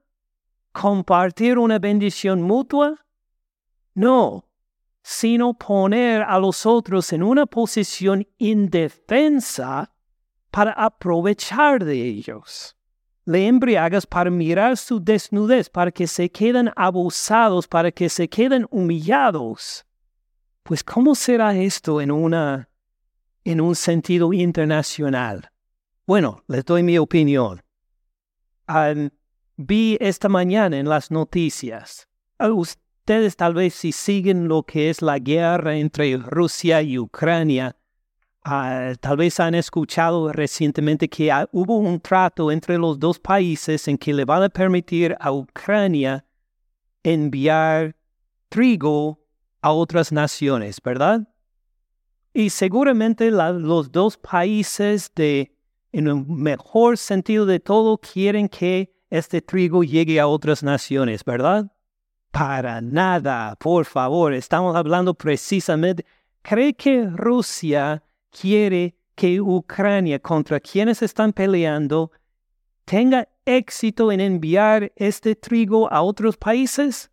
[0.72, 2.96] ¿Compartir una bendición mutua?
[3.94, 4.44] No,
[5.02, 9.94] sino poner a los otros en una posición indefensa
[10.50, 12.76] para aprovechar de ellos.
[13.24, 18.66] Le embriagas para mirar su desnudez, para que se queden abusados, para que se queden
[18.70, 19.84] humillados.
[20.62, 22.68] Pues ¿cómo será esto en una
[23.44, 25.50] en un sentido internacional?
[26.06, 27.62] Bueno, les doy mi opinión.
[29.56, 32.08] vi esta mañana en las noticias.
[32.38, 37.76] Ustedes tal vez si siguen lo que es la guerra entre Rusia y Ucrania,
[38.42, 43.98] Ah, tal vez han escuchado recientemente que hubo un trato entre los dos países en
[43.98, 46.24] que le van a permitir a Ucrania
[47.02, 47.94] enviar
[48.48, 49.20] trigo
[49.60, 51.28] a otras naciones, ¿verdad?
[52.32, 55.54] Y seguramente los dos países de,
[55.92, 61.70] en el mejor sentido de todo, quieren que este trigo llegue a otras naciones, ¿verdad?
[62.30, 66.06] Para nada, por favor, estamos hablando precisamente,
[66.42, 72.10] ¿cree que Rusia quiere que Ucrania, contra quienes están peleando,
[72.84, 77.10] tenga éxito en enviar este trigo a otros países?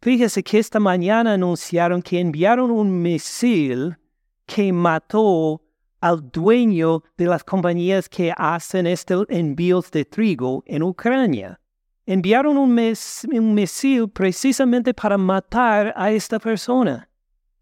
[0.00, 3.96] Fíjese que esta mañana anunciaron que enviaron un misil
[4.44, 5.62] que mató
[6.00, 11.58] al dueño de las compañías que hacen estos envíos de trigo en Ucrania.
[12.04, 17.08] Enviaron un, un misil precisamente para matar a esta persona.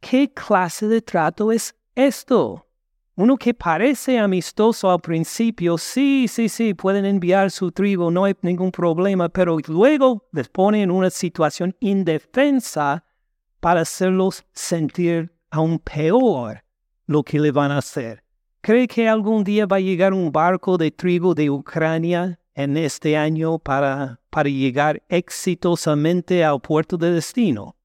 [0.01, 2.67] ¿Qué clase de trato es esto.
[3.17, 8.35] Uno que parece amistoso al principio, sí, sí, sí, pueden enviar su trigo, no hay
[8.43, 13.05] ningún problema, pero luego les pone en una situación indefensa
[13.61, 16.65] para hacerlos sentir aún peor
[17.07, 18.25] lo que le van a hacer.
[18.61, 23.17] ¿Cree que algún día va a llegar un barco de trigo de Ucrania en este
[23.17, 27.77] año para, para llegar exitosamente al puerto de destino?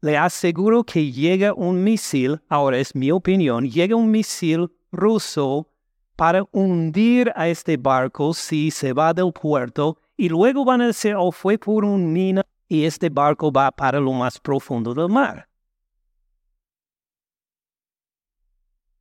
[0.00, 5.68] Le aseguro que llega un misil, ahora es mi opinión, llega un misil ruso
[6.16, 11.14] para hundir a este barco si se va del puerto y luego van a decir,
[11.16, 15.48] oh, fue por un mina y este barco va para lo más profundo del mar.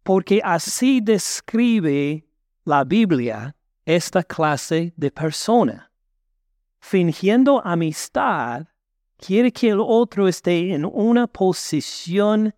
[0.04, 2.26] Porque así describe
[2.66, 5.92] la Biblia esta clase de persona.
[6.80, 8.69] Fingiendo amistad,
[9.20, 12.54] quiere que el otro esté en una posición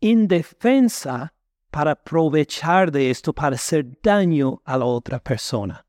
[0.00, 1.32] indefensa
[1.70, 5.86] para aprovechar de esto para hacer daño a la otra persona.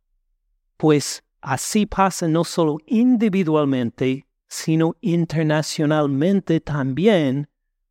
[0.78, 7.47] Pues así pasa no solo individualmente, sino internacionalmente también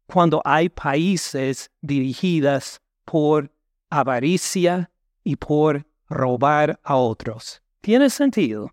[0.07, 3.51] cuando hay países dirigidas por
[3.89, 4.91] avaricia
[5.25, 7.63] y por robar a otros.
[7.81, 8.71] ¿Tiene sentido?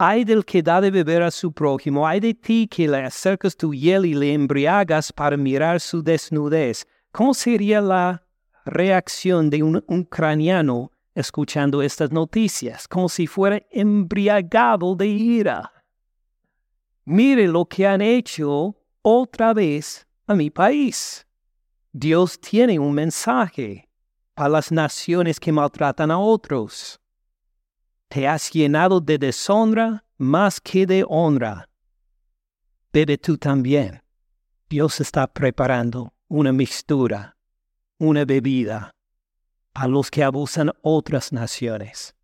[0.00, 3.56] Hay del que da de beber a su prójimo, hay de ti que le acercas
[3.56, 6.86] tu hiel y le embriagas para mirar su desnudez.
[7.10, 8.22] ¿Cómo sería la
[8.64, 12.86] reacción de un ucraniano escuchando estas noticias?
[12.86, 15.72] Como si fuera embriagado de ira.
[17.04, 21.26] Mire lo que han hecho otra vez a mi país.
[21.90, 23.88] Dios tiene un mensaje
[24.34, 27.00] para las naciones que maltratan a otros
[28.08, 31.68] te has llenado de deshonra más que de honra.
[32.92, 34.02] Bebe tú también.
[34.68, 37.36] Dios está preparando una mixtura,
[37.98, 38.90] una bebida
[39.74, 42.14] a los que abusan otras naciones.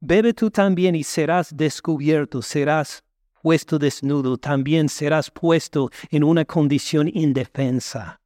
[0.00, 3.02] Bebe tú también y serás descubierto, serás
[3.40, 8.20] puesto desnudo, también serás puesto en una condición indefensa.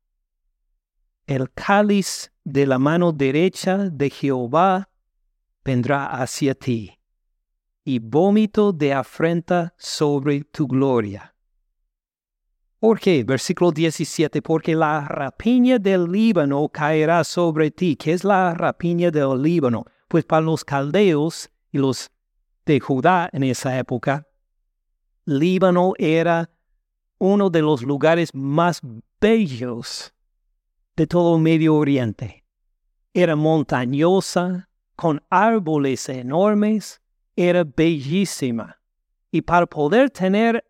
[1.27, 4.89] El cáliz de la mano derecha de Jehová
[5.67, 6.97] vendrá hacia ti,
[7.85, 11.35] y vómito de afrenta sobre tu gloria.
[12.79, 13.25] ¿Por qué?
[13.25, 17.97] Versículo 17, porque la rapiña del Líbano caerá sobre ti.
[17.97, 19.85] ¿Qué es la rapiña del Líbano?
[20.07, 22.13] Pues para los caldeos y los
[22.65, 24.29] de Judá en esa época,
[25.25, 26.49] Líbano era
[27.19, 28.81] uno de los lugares más
[29.21, 30.15] bellos
[30.95, 32.45] de todo Medio Oriente.
[33.13, 34.66] Era montañosa,
[34.97, 37.01] con árboles enormes,
[37.37, 38.81] era bellísima.
[39.31, 40.65] Y para poder tener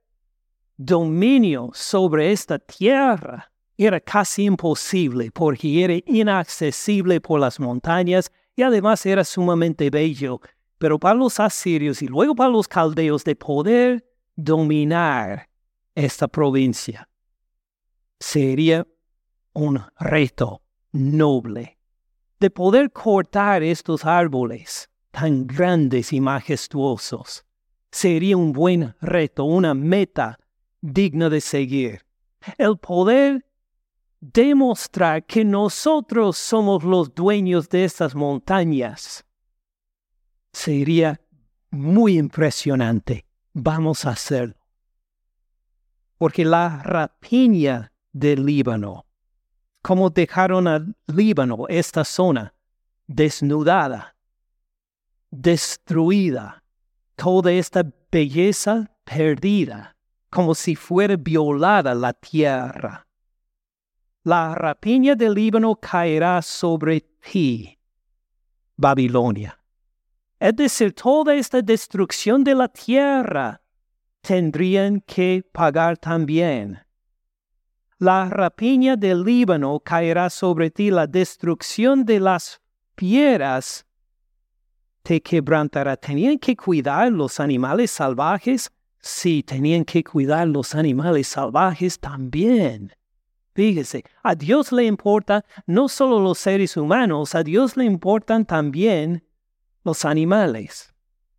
[0.76, 9.06] dominio sobre esta tierra era casi imposible porque era inaccesible por las montañas y además
[9.06, 10.40] era sumamente bello.
[10.78, 14.04] Pero para los asirios y luego para los caldeos de poder
[14.34, 15.48] dominar
[15.94, 17.08] esta provincia
[18.18, 18.86] sería
[19.52, 20.62] un reto
[20.92, 21.75] noble
[22.38, 27.44] de poder cortar estos árboles tan grandes y majestuosos.
[27.90, 30.38] Sería un buen reto, una meta
[30.82, 32.04] digna de seguir.
[32.58, 33.46] El poder
[34.20, 39.24] demostrar que nosotros somos los dueños de estas montañas
[40.52, 41.20] sería
[41.70, 43.26] muy impresionante.
[43.52, 44.56] Vamos a hacerlo.
[46.18, 49.05] Porque la rapiña del Líbano,
[49.86, 52.52] como dejaron al Líbano, esta zona,
[53.06, 54.16] desnudada,
[55.30, 56.64] destruida,
[57.14, 59.96] toda esta belleza perdida,
[60.28, 63.06] como si fuera violada la tierra.
[64.24, 67.78] La rapiña del Líbano caerá sobre ti,
[68.76, 69.56] Babilonia.
[70.40, 73.62] Es decir, toda esta destrucción de la tierra
[74.20, 76.85] tendrían que pagar también.
[77.98, 82.60] La rapiña del Líbano caerá sobre ti, la destrucción de las
[82.96, 83.86] fieras
[85.02, 85.96] te quebrantará.
[85.96, 88.70] Tenían que cuidar los animales salvajes
[89.08, 92.92] Sí, tenían que cuidar los animales salvajes también.
[93.54, 99.24] Fíjese, a Dios le importa no solo los seres humanos, a Dios le importan también
[99.84, 100.92] los animales,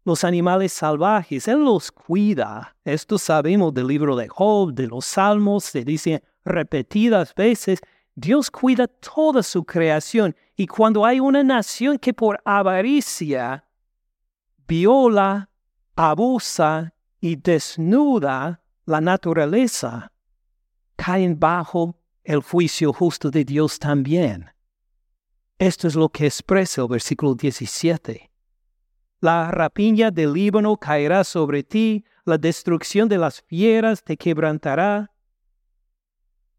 [0.05, 1.49] los animales salvajes.
[1.49, 2.74] Él los cuida.
[2.86, 7.79] Esto sabemos del libro de Job, de los Salmos, se dice repetidas veces.
[8.15, 13.63] Dios cuida toda su creación y cuando hay una nación que por avaricia
[14.67, 15.49] viola,
[15.95, 20.11] abusa y desnuda la naturaleza,
[20.95, 24.51] caen bajo el juicio justo de Dios también.
[25.59, 28.29] Esto es lo que expresa el versículo 17.
[29.21, 35.11] La rapiña del Líbano caerá sobre ti, la destrucción de las fieras te quebrantará.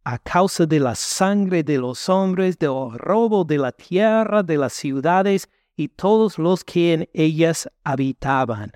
[0.04, 4.72] A causa de la sangre de los hombres, del robo de la tierra, de las
[4.72, 8.72] ciudades y todos los que en ellas habitaban.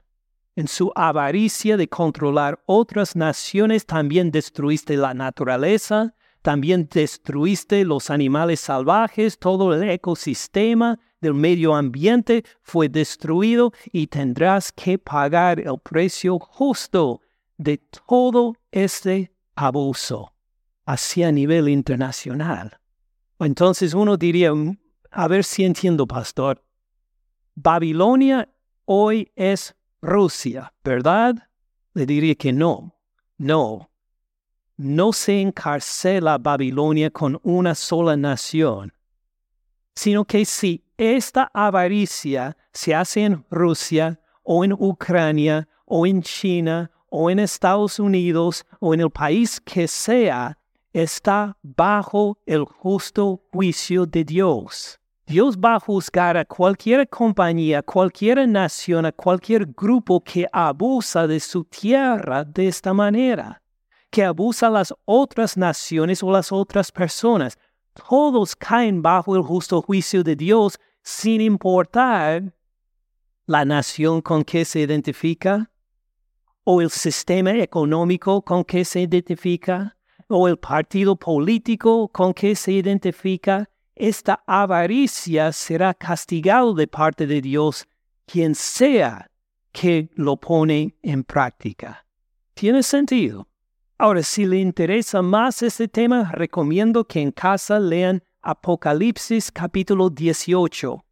[0.55, 8.61] En su avaricia de controlar otras naciones también destruiste la naturaleza, también destruiste los animales
[8.61, 16.39] salvajes, todo el ecosistema del medio ambiente fue destruido y tendrás que pagar el precio
[16.39, 17.21] justo
[17.57, 20.32] de todo este abuso,
[20.85, 22.79] así a nivel internacional.
[23.39, 24.79] Entonces uno diría, mm,
[25.11, 26.65] a ver si entiendo, pastor,
[27.55, 28.49] Babilonia
[28.85, 31.35] hoy es Rusia, ¿verdad?
[31.95, 32.95] Le diría que no,
[33.39, 33.91] no.
[34.77, 38.93] No se encarcela Babilonia con una sola nación,
[39.95, 46.91] sino que si esta avaricia se hace en Rusia o en Ucrania o en China
[47.11, 50.59] o en Estados Unidos o en el país que sea,
[50.93, 54.99] está bajo el justo juicio de Dios.
[55.27, 61.41] Dios va a juzgar a cualquier compañía, cualquier nación, a cualquier grupo que abusa de
[61.41, 63.63] su tierra de esta manera,
[64.11, 67.57] que abusa a las otras naciones o las otras personas.
[68.09, 72.53] Todos caen bajo el justo juicio de Dios sin importar
[73.47, 75.71] la nación con que se identifica,
[76.65, 79.97] o el sistema económico con que se identifica,
[80.33, 87.41] o el partido político con que se identifica esta avaricia será castigado de parte de
[87.41, 87.87] Dios
[88.27, 89.31] quien sea
[89.73, 92.07] que lo pone en práctica.
[92.55, 93.49] ¿Tiene sentido?
[93.99, 101.05] Ahora, si le interesa más este tema, recomiendo que en casa lean Apocalipsis capítulo 18.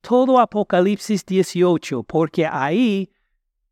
[0.00, 3.10] Todo Apocalipsis 18, porque ahí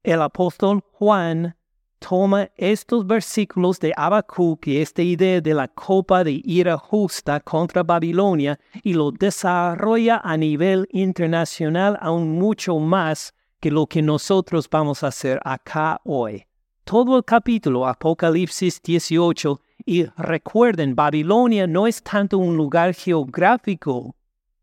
[0.03, 1.57] el apóstol Juan
[1.99, 7.83] toma estos versículos de Habacuc y esta idea de la copa de ira justa contra
[7.83, 15.03] Babilonia y lo desarrolla a nivel internacional aún mucho más que lo que nosotros vamos
[15.03, 16.45] a hacer acá hoy.
[16.85, 24.15] Todo el capítulo Apocalipsis 18 y recuerden, Babilonia no es tanto un lugar geográfico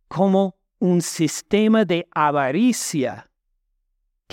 [0.08, 3.30] como un sistema de avaricia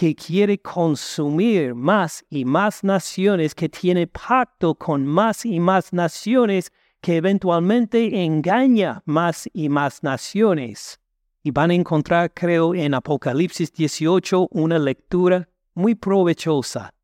[0.01, 6.73] que quiere consumir más y más naciones, que tiene pacto con más y más naciones,
[7.03, 10.99] que eventualmente engaña más y más naciones.
[11.43, 16.95] Y van a encontrar, creo, en Apocalipsis 18 una lectura muy provechosa,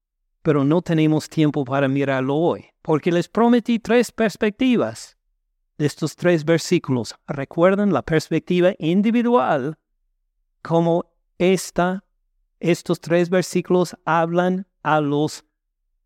[0.41, 5.19] pero no tenemos tiempo para mirarlo hoy, porque les prometí tres perspectivas
[5.77, 7.15] de estos tres versículos.
[7.27, 9.77] Recuerden la perspectiva individual,
[10.63, 11.05] como
[11.37, 12.06] esta,
[12.71, 15.45] estos tres versículos hablan a los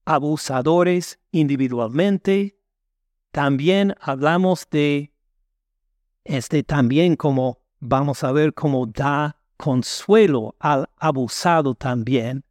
[0.05, 2.59] abusadores individualmente.
[3.31, 5.13] También hablamos de
[6.25, 12.45] este también como vamos a ver cómo da consuelo al abusado también.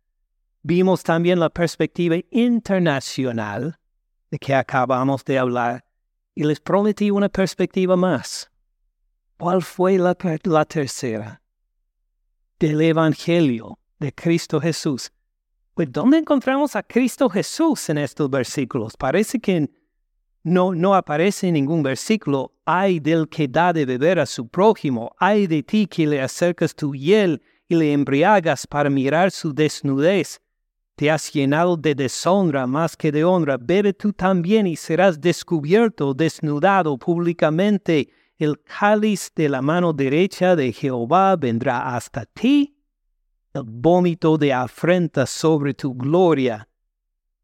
[0.64, 3.80] Vimos también la perspectiva internacional
[4.32, 5.86] de que acabamos de hablar
[6.34, 8.52] y les prometí una perspectiva más.
[9.38, 11.42] ¿Cuál fue la, la tercera?
[12.60, 15.12] Del Evangelio de Cristo Jesús.
[15.74, 18.98] Pues ¿dónde encontramos a Cristo Jesús en estos versículos?
[18.98, 19.70] Parece que
[20.44, 25.14] no, no aparece en ningún versículo, ay del que da de beber a su prójimo,
[25.20, 30.42] ay de ti que le acercas tu hiel y le embriagas para mirar su desnudez.
[30.96, 36.14] Te has llenado de deshonra más que de honra, bebe tú también y serás descubierto,
[36.14, 38.10] desnudado públicamente.
[38.38, 42.76] El cáliz de la mano derecha de Jehová vendrá hasta ti,
[43.54, 46.70] el vómito de afrenta sobre tu gloria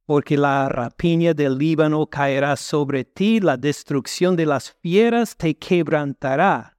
[0.05, 6.77] porque la rapiña del Líbano caerá sobre ti, la destrucción de las fieras te quebrantará.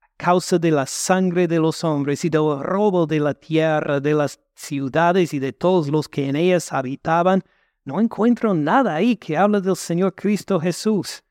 [0.00, 4.14] A causa de la sangre de los hombres y del robo de la tierra, de
[4.14, 7.42] las ciudades y de todos los que en ellas habitaban,
[7.84, 11.22] no encuentro nada ahí que habla del Señor Cristo Jesús.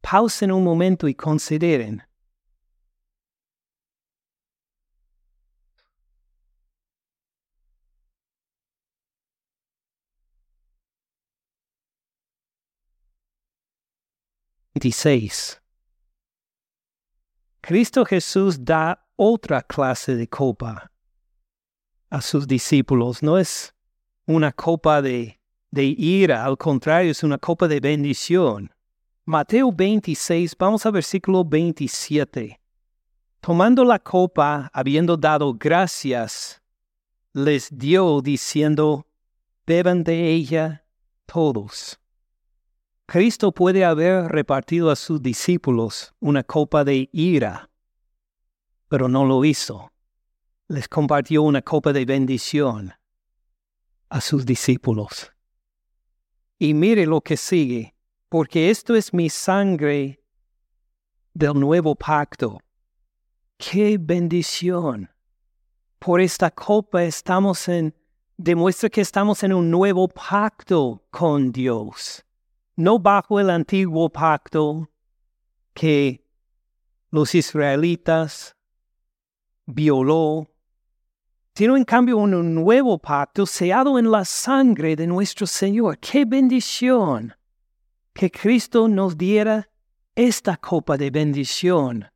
[0.00, 2.02] Pausen un momento y consideren.
[14.74, 15.60] 26.
[17.60, 20.90] Cristo Jesús da otra clase de copa
[22.10, 23.22] a sus discípulos.
[23.22, 23.72] No es
[24.26, 28.70] una copa de, de ira, al contrario, es una copa de bendición.
[29.24, 32.60] Mateo 26, vamos al versículo 27.
[33.40, 36.60] Tomando la copa, habiendo dado gracias,
[37.32, 39.06] les dio diciendo,
[39.66, 40.84] beban de ella
[41.26, 42.00] todos.
[43.06, 47.70] Cristo puede haber repartido a sus discípulos una copa de ira,
[48.88, 49.92] pero no lo hizo.
[50.68, 52.94] Les compartió una copa de bendición
[54.08, 55.32] a sus discípulos.
[56.58, 57.94] Y mire lo que sigue,
[58.30, 60.22] porque esto es mi sangre
[61.34, 62.58] del nuevo pacto.
[63.58, 65.10] ¡Qué bendición!
[65.98, 67.94] Por esta copa estamos en,
[68.38, 72.24] demuestra que estamos en un nuevo pacto con Dios
[72.76, 74.88] no bajo el antiguo pacto
[75.72, 76.24] que
[77.10, 78.56] los israelitas
[79.66, 80.48] violó,
[81.54, 85.98] sino en cambio un nuevo pacto sellado en la sangre de nuestro Señor.
[85.98, 87.32] ¡Qué bendición!
[88.12, 89.68] Que Cristo nos diera
[90.14, 92.08] esta copa de bendición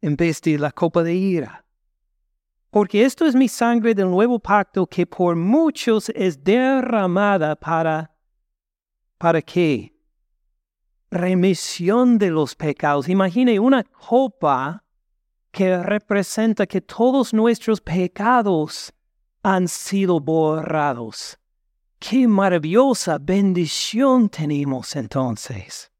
[0.00, 1.64] en vez de la copa de ira.
[2.70, 8.14] Porque esto es mi sangre del nuevo pacto que por muchos es derramada para...
[9.18, 9.95] ¿Para qué?
[11.16, 13.08] Remisión de los pecados.
[13.08, 14.84] Imagine una copa
[15.50, 18.92] que representa que todos nuestros pecados
[19.42, 21.38] han sido borrados.
[21.98, 25.90] Qué maravillosa bendición tenemos entonces.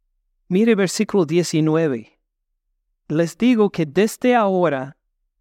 [0.48, 2.18] Mire versículo 19.
[3.08, 4.96] Les digo que desde ahora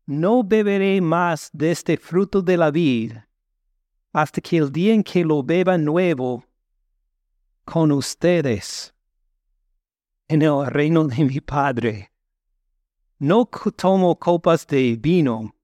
[0.05, 3.13] no beberé más de este fruto de la vid
[4.13, 6.45] hasta que el día en que lo beba nuevo
[7.65, 8.94] con ustedes
[10.27, 12.11] en el reino de mi Padre.
[13.19, 13.45] No
[13.75, 15.55] tomo copas de vino,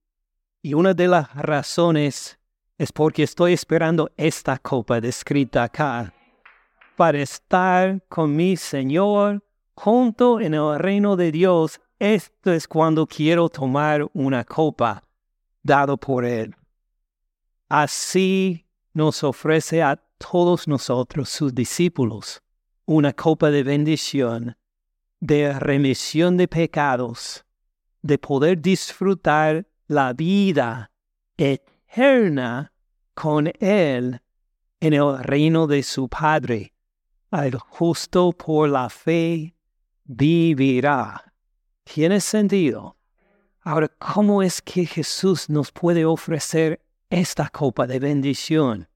[0.62, 2.40] y una de las razones
[2.78, 6.14] es porque estoy esperando esta copa descrita acá,
[6.96, 9.44] para estar con mi Señor
[9.74, 11.80] junto en el reino de Dios.
[12.00, 15.04] Esto es cuando quiero tomar una copa
[15.64, 16.56] dado por Él.
[17.70, 22.42] Así nos ofrece a todos nosotros, sus discípulos,
[22.86, 24.58] una copa de bendición,
[25.20, 27.46] de remisión de pecados,
[28.02, 30.92] de poder disfrutar la vida
[31.38, 32.74] eterna
[33.14, 34.22] con Él
[34.80, 36.74] en el reino de su Padre.
[37.32, 39.56] El justo por la fe
[40.04, 41.34] vivirá.
[41.84, 42.98] ¿Tiene sentido?
[43.62, 48.88] Ahora, ¿cómo es que Jesús nos puede ofrecer esta copa de bendición?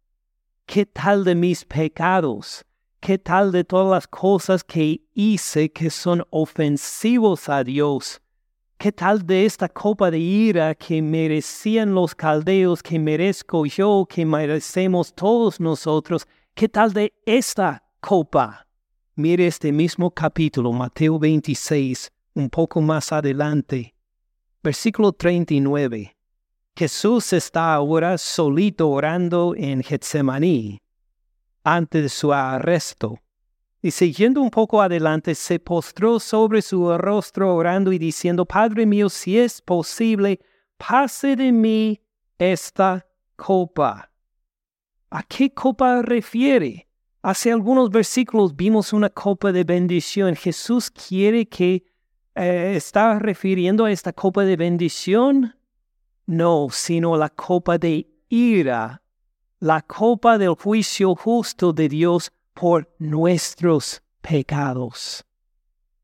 [0.65, 2.65] ¿Qué tal de mis pecados?
[3.05, 8.19] ¿Qué tal de todas las cosas que hice que son ofensivos a Dios?
[8.79, 14.25] ¿Qué tal de esta copa de ira que merecían los caldeos, que merezco yo, que
[14.25, 16.27] merecemos todos nosotros?
[16.55, 18.65] ¿Qué tal de esta copa?
[19.13, 23.93] Mire este mismo capítulo, Mateo 26, un poco más adelante,
[24.63, 26.17] versículo 39.
[26.75, 30.81] Jesús está ahora solito orando en Getsemaní
[31.65, 33.19] antes de su arresto.
[33.81, 39.09] Y siguiendo un poco adelante, se postró sobre su rostro orando y diciendo, Padre mío,
[39.09, 40.39] si es posible,
[40.77, 42.01] pase de mí
[42.39, 43.05] esta
[43.35, 44.11] copa.
[45.09, 46.87] ¿A qué copa refiere?
[47.21, 50.35] Hace algunos versículos vimos una copa de bendición.
[50.35, 51.85] Jesús quiere que
[52.35, 55.55] eh, está refiriendo a esta copa de bendición.
[56.27, 59.01] No, sino la copa de ira,
[59.59, 65.23] la copa del juicio justo de Dios por nuestros pecados.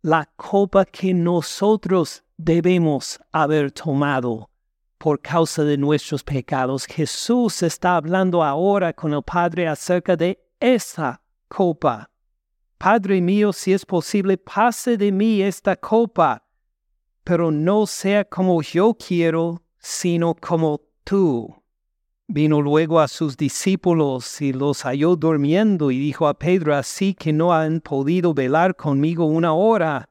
[0.01, 4.49] La copa que nosotros debemos haber tomado
[4.97, 6.85] por causa de nuestros pecados.
[6.85, 12.09] Jesús está hablando ahora con el Padre acerca de esa copa.
[12.77, 16.43] Padre mío, si es posible, pase de mí esta copa,
[17.23, 21.60] pero no sea como yo quiero, sino como tú.
[22.33, 27.33] Vino luego a sus discípulos y los halló durmiendo y dijo a Pedro, así que
[27.33, 30.07] no han podido velar conmigo una hora.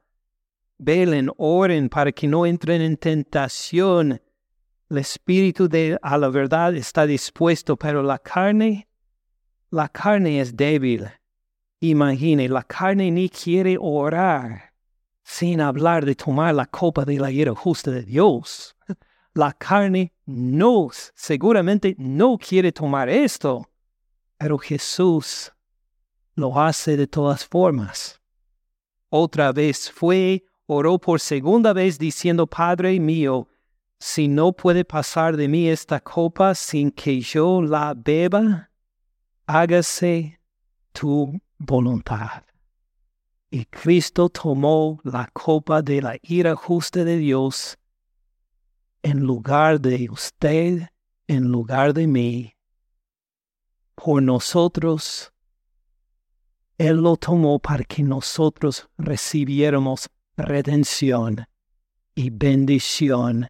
[0.77, 4.21] Velen, oren para que no entren en tentación.
[4.91, 8.87] El espíritu de a la verdad está dispuesto, pero la carne,
[9.71, 11.09] la carne es débil.
[11.79, 14.73] Imagine, la carne ni quiere orar,
[15.23, 18.75] sin hablar de tomar la copa de la ira justa de Dios
[19.33, 23.69] la carne no, seguramente no quiere tomar esto,
[24.37, 25.51] pero Jesús
[26.35, 28.19] lo hace de todas formas.
[29.09, 33.47] Otra vez fue, oró por segunda vez diciendo, Padre mío,
[33.99, 38.71] si no puede pasar de mí esta copa sin que yo la beba,
[39.45, 40.39] hágase
[40.91, 42.43] tu voluntad.
[43.49, 47.77] Y Cristo tomó la copa de la ira justa de Dios
[49.03, 50.87] en lugar de usted,
[51.27, 52.53] en lugar de mí,
[53.95, 55.31] por nosotros.
[56.77, 61.45] Él lo tomó para que nosotros recibiéramos redención
[62.15, 63.49] y bendición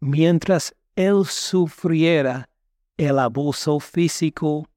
[0.00, 2.48] mientras Él sufriera
[2.96, 4.68] el abuso físico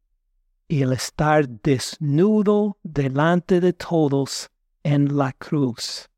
[0.67, 4.49] y el estar desnudo delante de todos
[4.83, 6.09] en la cruz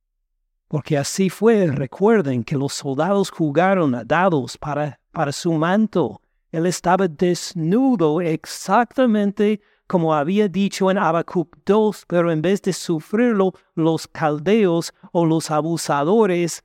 [0.71, 1.67] porque así fue.
[1.67, 6.21] Recuerden que los soldados jugaron a dados para, para su manto.
[6.49, 13.53] Él estaba desnudo exactamente como había dicho en Habacuc 2, pero en vez de sufrirlo
[13.75, 16.63] los caldeos o los abusadores,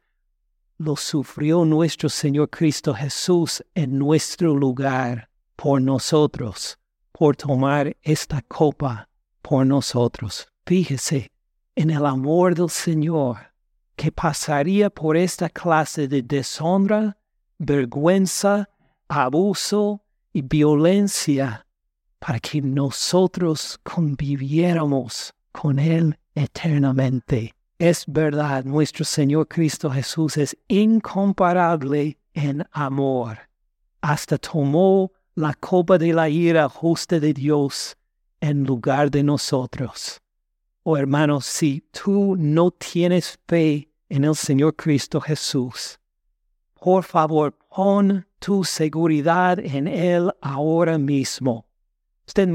[0.78, 6.78] lo sufrió nuestro Señor Cristo Jesús en nuestro lugar por nosotros,
[7.10, 9.08] por tomar esta copa
[9.42, 10.46] por nosotros.
[10.64, 11.32] Fíjese
[11.74, 13.55] en el amor del Señor
[13.96, 17.16] que pasaría por esta clase de deshonra,
[17.58, 18.68] vergüenza,
[19.08, 21.66] abuso y violencia
[22.18, 27.54] para que nosotros conviviéramos con Él eternamente.
[27.78, 33.38] Es verdad, nuestro Señor Cristo Jesús es incomparable en amor.
[34.00, 37.96] Hasta tomó la copa de la ira justa de Dios
[38.40, 40.20] en lugar de nosotros.
[40.88, 45.98] Oh hermano, si tú no tienes fe en el Señor Cristo Jesús,
[46.80, 51.66] por favor, pon tu seguridad en Él ahora mismo.
[52.24, 52.48] Usted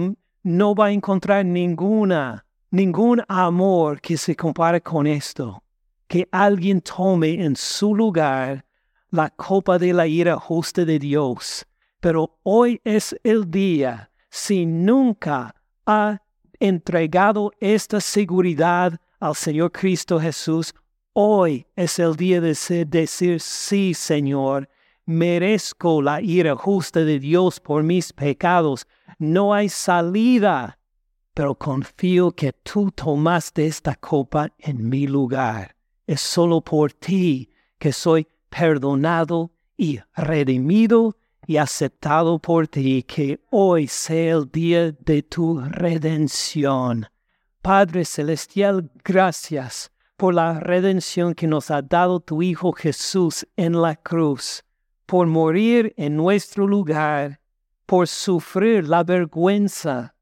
[0.44, 5.62] no va a encontrar ninguna, ningún amor que se compare con esto.
[6.08, 8.64] Que alguien tome en su lugar
[9.10, 11.66] la copa de la ira justa de Dios.
[12.00, 15.54] Pero hoy es el día, si nunca
[15.86, 16.22] ha
[16.62, 20.74] entregado esta seguridad al Señor Cristo Jesús,
[21.14, 22.56] hoy es el día de
[22.86, 24.70] decir, sí, Señor,
[25.06, 28.86] merezco la ira justa de Dios por mis pecados.
[29.18, 30.78] No hay salida,
[31.34, 35.76] pero confío que tú tomaste esta copa en mi lugar.
[36.06, 37.50] Es solo por ti
[37.80, 41.18] que soy perdonado y redimido
[41.48, 47.08] y aceptado por ti, que hoy sea el día de tu redención.
[47.62, 53.96] Padre Celestial, gracias por la redención que nos ha dado tu Hijo Jesús en la
[53.96, 54.64] cruz,
[55.06, 57.42] por morir en nuestro lugar
[57.92, 60.16] por sufrir la vergüenza,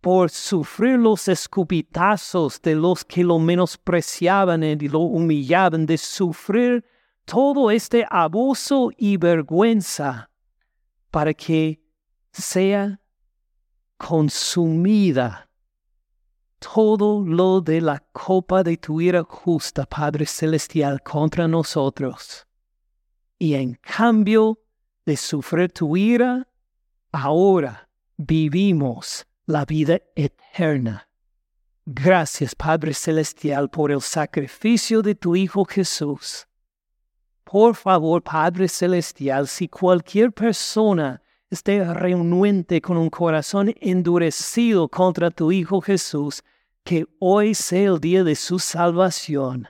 [0.00, 6.86] por sufrir los escupitazos de los que lo menospreciaban y lo humillaban, de sufrir
[7.26, 10.30] todo este abuso y vergüenza
[11.12, 11.78] para que
[12.32, 12.98] sea
[13.98, 15.48] consumida
[16.58, 22.46] todo lo de la copa de tu ira justa, Padre Celestial, contra nosotros.
[23.38, 24.58] Y en cambio
[25.04, 26.48] de sufrir tu ira,
[27.12, 31.08] ahora vivimos la vida eterna.
[31.84, 36.46] Gracias, Padre Celestial, por el sacrificio de tu Hijo Jesús.
[37.52, 45.52] Por favor, Padre Celestial, si cualquier persona esté renuente con un corazón endurecido contra tu
[45.52, 46.42] Hijo Jesús,
[46.82, 49.68] que hoy sea el día de su salvación,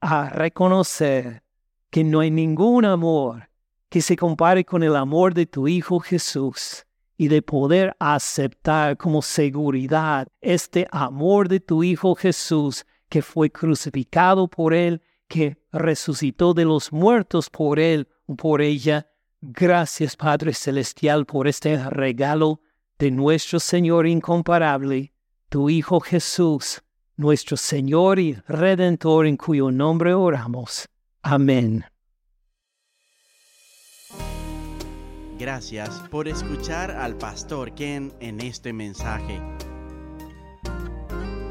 [0.00, 1.42] a reconocer
[1.90, 3.50] que no hay ningún amor
[3.88, 9.22] que se compare con el amor de tu Hijo Jesús y de poder aceptar como
[9.22, 16.64] seguridad este amor de tu Hijo Jesús que fue crucificado por Él, que resucitó de
[16.64, 19.10] los muertos por Él o por ella.
[19.40, 22.60] Gracias Padre Celestial por este regalo
[22.98, 25.12] de nuestro Señor incomparable,
[25.48, 26.82] tu Hijo Jesús,
[27.16, 30.88] nuestro Señor y Redentor en cuyo nombre oramos.
[31.22, 31.84] Amén.
[35.38, 39.40] Gracias por escuchar al pastor Ken en este mensaje.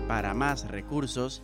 [0.08, 1.44] Para más recursos,